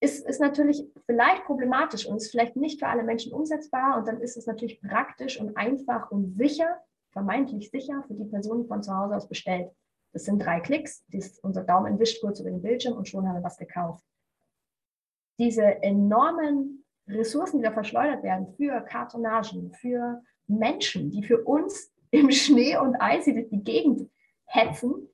ist, 0.00 0.26
ist 0.26 0.40
natürlich 0.40 0.84
vielleicht 1.06 1.44
problematisch 1.44 2.06
und 2.06 2.16
ist 2.16 2.30
vielleicht 2.30 2.56
nicht 2.56 2.80
für 2.80 2.88
alle 2.88 3.04
Menschen 3.04 3.32
umsetzbar. 3.32 3.96
Und 3.96 4.08
dann 4.08 4.20
ist 4.20 4.36
es 4.36 4.46
natürlich 4.46 4.80
praktisch 4.80 5.40
und 5.40 5.56
einfach 5.56 6.10
und 6.10 6.36
sicher, 6.36 6.78
vermeintlich 7.12 7.70
sicher 7.70 8.02
für 8.08 8.14
die 8.14 8.24
Person, 8.24 8.62
die 8.62 8.68
von 8.68 8.82
zu 8.82 8.96
Hause 8.96 9.16
aus 9.16 9.28
bestellt. 9.28 9.70
Das 10.12 10.24
sind 10.24 10.40
drei 10.40 10.60
Klicks, 10.60 11.04
dies, 11.06 11.38
unser 11.38 11.62
Daumen 11.62 11.98
wischt 12.00 12.20
kurz 12.20 12.40
über 12.40 12.50
den 12.50 12.62
Bildschirm 12.62 12.96
und 12.96 13.08
schon 13.08 13.28
haben 13.28 13.36
wir 13.36 13.44
was 13.44 13.56
gekauft. 13.56 14.04
Diese 15.38 15.62
enormen 15.82 16.81
Ressourcen, 17.14 17.58
die 17.58 17.64
da 17.64 17.72
verschleudert 17.72 18.22
werden 18.22 18.48
für 18.56 18.80
Kartonagen, 18.82 19.72
für 19.72 20.22
Menschen, 20.46 21.10
die 21.10 21.22
für 21.22 21.42
uns 21.42 21.92
im 22.10 22.30
Schnee 22.30 22.76
und 22.76 22.96
Eis 22.96 23.24
durch 23.24 23.48
die 23.48 23.62
Gegend 23.62 24.10
hetzen, 24.44 25.08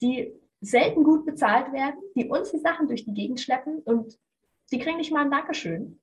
die 0.00 0.32
selten 0.60 1.04
gut 1.04 1.26
bezahlt 1.26 1.72
werden, 1.72 2.00
die 2.14 2.28
uns 2.28 2.50
die 2.50 2.58
Sachen 2.58 2.88
durch 2.88 3.04
die 3.04 3.14
Gegend 3.14 3.40
schleppen 3.40 3.78
und 3.80 4.18
die 4.72 4.78
kriegen 4.78 4.96
nicht 4.96 5.12
mal 5.12 5.24
ein 5.24 5.30
Dankeschön. 5.30 6.00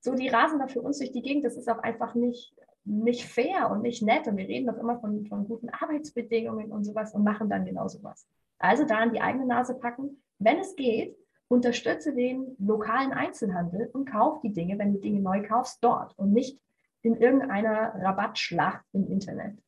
So, 0.00 0.14
die 0.14 0.28
rasen 0.28 0.58
da 0.58 0.66
für 0.66 0.82
uns 0.82 0.98
durch 0.98 1.12
die 1.12 1.22
Gegend, 1.22 1.44
das 1.44 1.56
ist 1.56 1.68
auch 1.68 1.78
einfach 1.78 2.14
nicht, 2.14 2.54
nicht 2.84 3.24
fair 3.24 3.70
und 3.70 3.82
nicht 3.82 4.02
nett. 4.02 4.26
Und 4.26 4.36
wir 4.36 4.48
reden 4.48 4.66
doch 4.66 4.78
immer 4.78 4.98
von, 4.98 5.26
von 5.26 5.46
guten 5.46 5.68
Arbeitsbedingungen 5.68 6.72
und 6.72 6.84
sowas 6.84 7.14
und 7.14 7.22
machen 7.22 7.48
dann 7.48 7.64
genau 7.64 7.86
sowas. 7.86 8.26
Also 8.58 8.84
da 8.84 8.98
an 8.98 9.12
die 9.12 9.20
eigene 9.20 9.46
Nase 9.46 9.74
packen. 9.74 10.20
Wenn 10.38 10.58
es 10.58 10.74
geht, 10.74 11.16
unterstütze 11.52 12.14
den 12.14 12.56
lokalen 12.58 13.12
Einzelhandel 13.12 13.90
und 13.92 14.06
kauf 14.06 14.40
die 14.40 14.52
Dinge, 14.52 14.78
wenn 14.78 14.94
du 14.94 14.98
Dinge 14.98 15.20
neu 15.20 15.46
kaufst, 15.46 15.84
dort 15.84 16.18
und 16.18 16.32
nicht 16.32 16.58
in 17.02 17.16
irgendeiner 17.16 17.94
Rabattschlacht 17.94 18.84
im 18.92 19.06
Internet. 19.06 19.58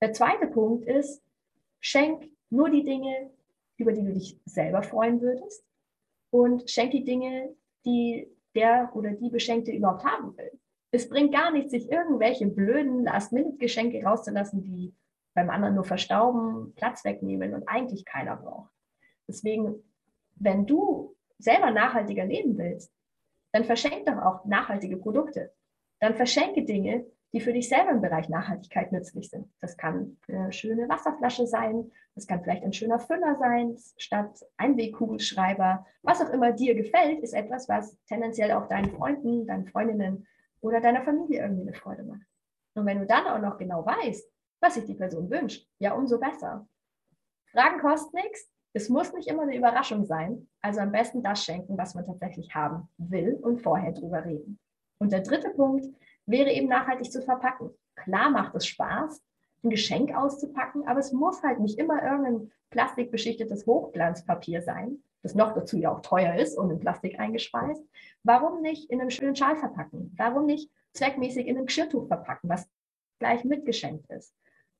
Der 0.00 0.14
zweite 0.14 0.46
Punkt 0.46 0.86
ist, 0.86 1.22
schenk 1.80 2.24
nur 2.48 2.70
die 2.70 2.84
Dinge, 2.84 3.30
über 3.76 3.92
die 3.92 4.02
du 4.02 4.14
dich 4.14 4.40
selber 4.46 4.82
freuen 4.82 5.20
würdest 5.20 5.62
und 6.30 6.70
schenk 6.70 6.92
die 6.92 7.04
Dinge, 7.04 7.54
die 7.84 8.30
der 8.54 8.90
oder 8.94 9.10
die 9.10 9.30
Beschenkte 9.30 9.72
überhaupt 9.72 10.04
haben 10.04 10.34
will. 10.38 10.58
Es 10.90 11.08
bringt 11.08 11.34
gar 11.34 11.50
nichts, 11.50 11.72
sich 11.72 11.90
irgendwelche 11.90 12.46
blöden 12.46 13.02
Last-Minute-Geschenke 13.02 14.02
rauszulassen, 14.02 14.62
die 14.62 14.94
beim 15.34 15.50
anderen 15.50 15.74
nur 15.74 15.84
verstauben, 15.84 16.72
Platz 16.76 17.04
wegnehmen 17.04 17.52
und 17.52 17.68
eigentlich 17.68 18.04
keiner 18.04 18.36
braucht. 18.36 18.70
Deswegen, 19.26 19.82
wenn 20.36 20.66
du 20.66 21.14
selber 21.38 21.70
nachhaltiger 21.70 22.24
leben 22.24 22.56
willst, 22.56 22.92
dann 23.52 23.64
verschenk 23.64 24.06
doch 24.06 24.18
auch 24.18 24.44
nachhaltige 24.44 24.96
Produkte. 24.96 25.52
Dann 26.00 26.14
verschenke 26.14 26.64
Dinge, 26.64 27.06
die 27.32 27.40
für 27.40 27.52
dich 27.52 27.68
selber 27.68 27.90
im 27.90 28.00
Bereich 28.00 28.28
Nachhaltigkeit 28.28 28.92
nützlich 28.92 29.28
sind. 29.28 29.48
Das 29.60 29.76
kann 29.76 30.16
eine 30.28 30.52
schöne 30.52 30.88
Wasserflasche 30.88 31.46
sein, 31.46 31.90
das 32.14 32.28
kann 32.28 32.42
vielleicht 32.42 32.62
ein 32.62 32.72
schöner 32.72 33.00
Füller 33.00 33.36
sein, 33.36 33.76
statt 33.96 34.44
Einwegkugelschreiber. 34.56 35.84
Was 36.02 36.20
auch 36.20 36.30
immer 36.30 36.52
dir 36.52 36.76
gefällt, 36.76 37.20
ist 37.20 37.34
etwas, 37.34 37.68
was 37.68 37.98
tendenziell 38.06 38.52
auch 38.52 38.68
deinen 38.68 38.90
Freunden, 38.90 39.46
deinen 39.46 39.66
Freundinnen 39.66 40.26
oder 40.60 40.80
deiner 40.80 41.02
Familie 41.02 41.42
irgendwie 41.42 41.62
eine 41.62 41.74
Freude 41.74 42.04
macht. 42.04 42.26
Und 42.74 42.86
wenn 42.86 43.00
du 43.00 43.06
dann 43.06 43.26
auch 43.26 43.40
noch 43.40 43.58
genau 43.58 43.84
weißt, 43.84 44.30
was 44.60 44.74
sich 44.74 44.84
die 44.84 44.94
Person 44.94 45.28
wünscht, 45.28 45.68
ja, 45.78 45.92
umso 45.94 46.18
besser. 46.18 46.68
Fragen 47.50 47.80
kosten 47.80 48.16
nichts. 48.16 48.48
Es 48.76 48.88
muss 48.88 49.12
nicht 49.12 49.28
immer 49.28 49.42
eine 49.42 49.56
Überraschung 49.56 50.04
sein. 50.04 50.48
Also 50.60 50.80
am 50.80 50.90
besten 50.90 51.22
das 51.22 51.44
schenken, 51.44 51.78
was 51.78 51.94
man 51.94 52.04
tatsächlich 52.04 52.54
haben 52.54 52.88
will 52.98 53.38
und 53.40 53.62
vorher 53.62 53.92
drüber 53.92 54.24
reden. 54.24 54.58
Und 54.98 55.12
der 55.12 55.20
dritte 55.20 55.50
Punkt 55.50 55.86
wäre 56.26 56.50
eben 56.50 56.68
nachhaltig 56.68 57.10
zu 57.10 57.22
verpacken. 57.22 57.70
Klar 57.94 58.30
macht 58.30 58.54
es 58.56 58.66
Spaß, 58.66 59.22
ein 59.62 59.70
Geschenk 59.70 60.14
auszupacken, 60.14 60.86
aber 60.88 60.98
es 60.98 61.12
muss 61.12 61.42
halt 61.42 61.60
nicht 61.60 61.78
immer 61.78 62.02
irgendein 62.02 62.50
plastikbeschichtetes 62.70 63.64
Hochglanzpapier 63.66 64.60
sein, 64.62 65.02
das 65.22 65.36
noch 65.36 65.54
dazu 65.54 65.78
ja 65.78 65.92
auch 65.92 66.00
teuer 66.00 66.34
ist 66.34 66.58
und 66.58 66.70
in 66.70 66.80
Plastik 66.80 67.18
eingespeist, 67.20 67.82
warum 68.24 68.60
nicht 68.60 68.90
in 68.90 69.00
einem 69.00 69.10
schönen 69.10 69.36
Schal 69.36 69.56
verpacken? 69.56 70.12
Warum 70.16 70.46
nicht 70.46 70.68
zweckmäßig 70.92 71.46
in 71.46 71.56
einem 71.56 71.66
Geschirrtuch 71.66 72.08
verpacken, 72.08 72.50
was 72.50 72.68
gleich 73.20 73.44
mitgeschenkt 73.44 74.10
ist? 74.10 74.34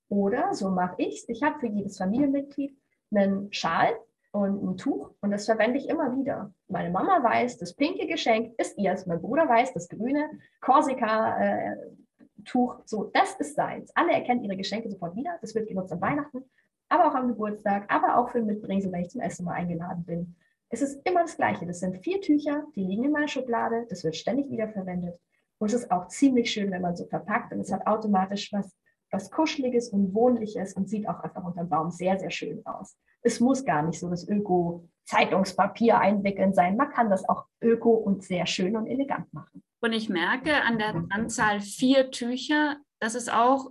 Oder 0.09 0.53
so 0.53 0.71
mache 0.71 0.97
ich 0.99 1.21
es. 1.21 1.29
Ich 1.29 1.43
habe 1.43 1.61
für 1.61 1.67
jedes 1.67 1.97
Familienmitglied 1.97 2.77
einen 3.17 3.53
Schal 3.53 3.91
und 4.33 4.63
ein 4.63 4.77
Tuch 4.77 5.11
und 5.21 5.31
das 5.31 5.47
verwende 5.47 5.79
ich 5.79 5.89
immer 5.89 6.15
wieder. 6.17 6.53
Meine 6.69 6.91
Mama 6.91 7.23
weiß, 7.23 7.57
das 7.59 7.75
pinke 7.75 8.07
Geschenk 8.07 8.55
ist 8.59 8.77
ihrs. 8.79 9.07
Mein 9.07 9.21
Bruder 9.21 9.49
weiß, 9.49 9.73
das 9.73 9.89
grüne 9.89 10.29
Korsika-Tuch, 10.61 12.79
äh, 12.79 12.83
so, 12.85 13.11
das 13.13 13.37
ist 13.37 13.55
seins. 13.55 13.93
Alle 13.95 14.13
erkennen 14.13 14.43
ihre 14.43 14.57
Geschenke 14.57 14.91
sofort 14.91 15.15
wieder. 15.15 15.39
Das 15.41 15.55
wird 15.55 15.69
genutzt 15.69 15.93
an 15.93 16.01
Weihnachten, 16.01 16.45
aber 16.89 17.07
auch 17.09 17.15
am 17.15 17.29
Geburtstag, 17.29 17.85
aber 17.89 18.19
auch 18.19 18.31
für 18.31 18.39
ein 18.39 18.47
Mitbringsel, 18.47 18.91
wenn 18.91 19.03
ich 19.03 19.11
zum 19.11 19.21
Essen 19.21 19.45
mal 19.45 19.55
eingeladen 19.55 20.05
bin. 20.05 20.35
Es 20.69 20.83
ist 20.83 21.01
immer 21.05 21.23
das 21.23 21.37
Gleiche. 21.37 21.67
Das 21.67 21.79
sind 21.79 21.99
vier 21.99 22.21
Tücher, 22.21 22.65
die 22.75 22.83
liegen 22.83 23.05
in 23.05 23.13
meiner 23.13 23.29
Schublade. 23.29 23.87
Das 23.89 24.03
wird 24.03 24.17
ständig 24.17 24.51
wiederverwendet. 24.51 25.17
Und 25.59 25.69
es 25.69 25.75
ist 25.75 25.93
auch 25.93 26.09
ziemlich 26.09 26.51
schön, 26.51 26.73
wenn 26.73 26.83
man 26.83 26.97
so 26.97 27.07
verpackt 27.07 27.53
und 27.53 27.61
es 27.61 27.73
hat 27.73 27.87
automatisch 27.87 28.53
was 28.53 28.77
was 29.15 29.31
Kuscheliges 29.31 29.89
und 29.91 30.13
Wohnliches 30.13 30.75
und 30.75 30.89
sieht 30.89 31.09
auch 31.09 31.21
einfach 31.21 31.45
unter 31.45 31.63
dem 31.63 31.69
Baum 31.69 31.91
sehr, 31.91 32.19
sehr 32.19 32.31
schön 32.31 32.65
aus. 32.67 32.97
Es 33.23 33.41
muss 33.41 33.65
gar 33.65 33.83
nicht 33.83 33.99
so 33.99 34.11
das 34.11 34.29
Öko-Zeitungspapier 34.29 35.99
einwickeln 35.99 36.53
sein. 36.53 36.77
Man 36.77 36.91
kann 36.91 37.11
das 37.11 37.27
auch 37.29 37.47
öko 37.63 37.93
und 37.93 38.23
sehr 38.23 38.47
schön 38.47 38.77
und 38.77 38.87
elegant 38.87 39.33
machen. 39.33 39.63
Und 39.81 39.93
ich 39.93 40.09
merke 40.09 40.63
an 40.63 40.79
der 40.79 41.07
Anzahl 41.11 41.61
vier 41.61 42.11
Tücher, 42.11 42.77
dass 43.01 43.15
es 43.15 43.29
auch 43.29 43.71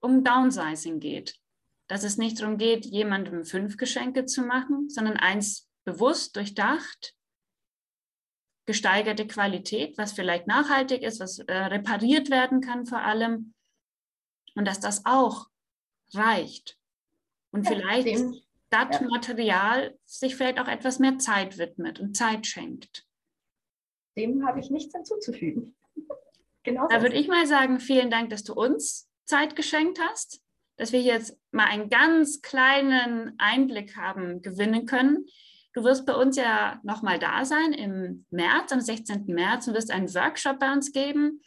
um 0.00 0.24
Downsizing 0.24 1.00
geht. 1.00 1.36
Dass 1.88 2.04
es 2.04 2.18
nicht 2.18 2.40
darum 2.40 2.58
geht, 2.58 2.84
jemandem 2.86 3.44
fünf 3.44 3.76
Geschenke 3.76 4.24
zu 4.24 4.42
machen, 4.42 4.88
sondern 4.88 5.16
eins 5.16 5.68
bewusst 5.84 6.36
durchdacht, 6.36 7.14
gesteigerte 8.66 9.26
Qualität, 9.26 9.96
was 9.96 10.12
vielleicht 10.12 10.46
nachhaltig 10.46 11.02
ist, 11.02 11.20
was 11.20 11.38
äh, 11.38 11.54
repariert 11.54 12.30
werden 12.30 12.60
kann 12.60 12.84
vor 12.84 13.00
allem 13.00 13.54
und 14.58 14.66
dass 14.66 14.80
das 14.80 15.06
auch 15.06 15.46
reicht. 16.12 16.76
Und 17.52 17.64
ja, 17.64 17.70
vielleicht 17.70 18.06
dem, 18.08 18.34
das 18.70 19.00
ja. 19.00 19.06
Material 19.06 19.96
sich 20.04 20.34
vielleicht 20.34 20.58
auch 20.58 20.66
etwas 20.66 20.98
mehr 20.98 21.16
Zeit 21.18 21.58
widmet 21.58 22.00
und 22.00 22.16
Zeit 22.16 22.44
schenkt. 22.44 23.06
Dem 24.16 24.44
habe 24.44 24.58
ich 24.58 24.68
nichts 24.70 24.92
hinzuzufügen. 24.92 25.76
genau. 26.64 26.88
Da 26.88 27.02
würde 27.02 27.14
ich 27.14 27.28
mal 27.28 27.46
sagen, 27.46 27.78
vielen 27.78 28.10
Dank, 28.10 28.30
dass 28.30 28.42
du 28.42 28.52
uns 28.52 29.08
Zeit 29.26 29.54
geschenkt 29.54 30.00
hast, 30.00 30.42
dass 30.76 30.90
wir 30.90 31.02
jetzt 31.02 31.38
mal 31.52 31.66
einen 31.66 31.88
ganz 31.88 32.42
kleinen 32.42 33.34
Einblick 33.38 33.96
haben 33.96 34.42
gewinnen 34.42 34.86
können. 34.86 35.26
Du 35.72 35.84
wirst 35.84 36.04
bei 36.04 36.14
uns 36.14 36.36
ja 36.36 36.80
nochmal 36.82 37.20
da 37.20 37.44
sein 37.44 37.72
im 37.72 38.26
März, 38.30 38.72
am 38.72 38.80
16. 38.80 39.26
März 39.26 39.68
und 39.68 39.74
wirst 39.74 39.92
einen 39.92 40.12
Workshop 40.12 40.58
bei 40.58 40.72
uns 40.72 40.90
geben 40.90 41.42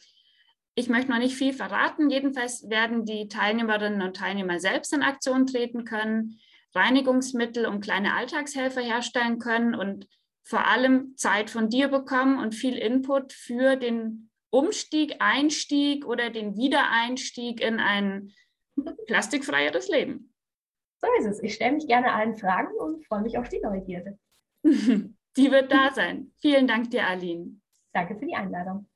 ich 0.82 0.89
möchte 0.89 1.12
noch 1.12 1.20
nicht 1.20 1.36
viel 1.36 1.54
verraten. 1.54 2.10
Jedenfalls 2.10 2.67
werden 2.70 3.06
die 3.06 3.28
Teilnehmerinnen 3.28 4.02
und 4.02 4.17
Teilnehmer 4.17 4.60
selbst 4.60 4.91
in 4.94 5.04
Aktion 5.04 5.46
treten 5.46 5.86
können, 5.86 6.39
Reinigungsmittel 6.74 7.67
und 7.67 7.82
kleine 7.82 8.15
Alltagshelfer 8.15 8.82
herstellen 8.82 9.38
können 9.38 9.76
und 9.76 10.08
vor 10.44 10.67
allem 10.67 11.15
Zeit 11.17 11.52
von 11.52 11.70
dir 11.70 11.88
bekommen 11.88 12.39
und 12.39 12.56
viel 12.56 12.76
Input 12.78 13.32
für 13.32 13.76
den 13.76 14.32
Umstieg, 14.50 15.17
Einstieg 15.20 16.06
oder 16.06 16.32
den 16.32 16.58
Wiedereinstieg 16.58 17.62
in 17.62 17.80
ein 17.80 18.32
plastikfreieres 19.06 19.88
Leben. 19.88 20.34
So 21.00 21.08
ist 21.20 21.26
es. 21.28 21.44
Ich 21.44 21.54
stelle 21.56 21.74
mich 21.74 21.88
gerne 21.88 22.12
allen 22.12 22.36
Fragen 22.36 22.74
und 22.76 23.06
freue 23.06 23.22
mich 23.22 23.38
auf 23.38 23.50
die 23.50 23.60
Neugierde. 23.60 24.17
die 24.63 25.52
wird 25.52 25.72
da 25.72 25.91
sein. 25.94 26.32
Vielen 26.41 26.67
Dank 26.67 26.89
dir, 26.89 27.06
Aline. 27.06 27.62
Danke 27.94 28.15
für 28.15 28.26
die 28.26 28.36
Einladung. 28.36 28.90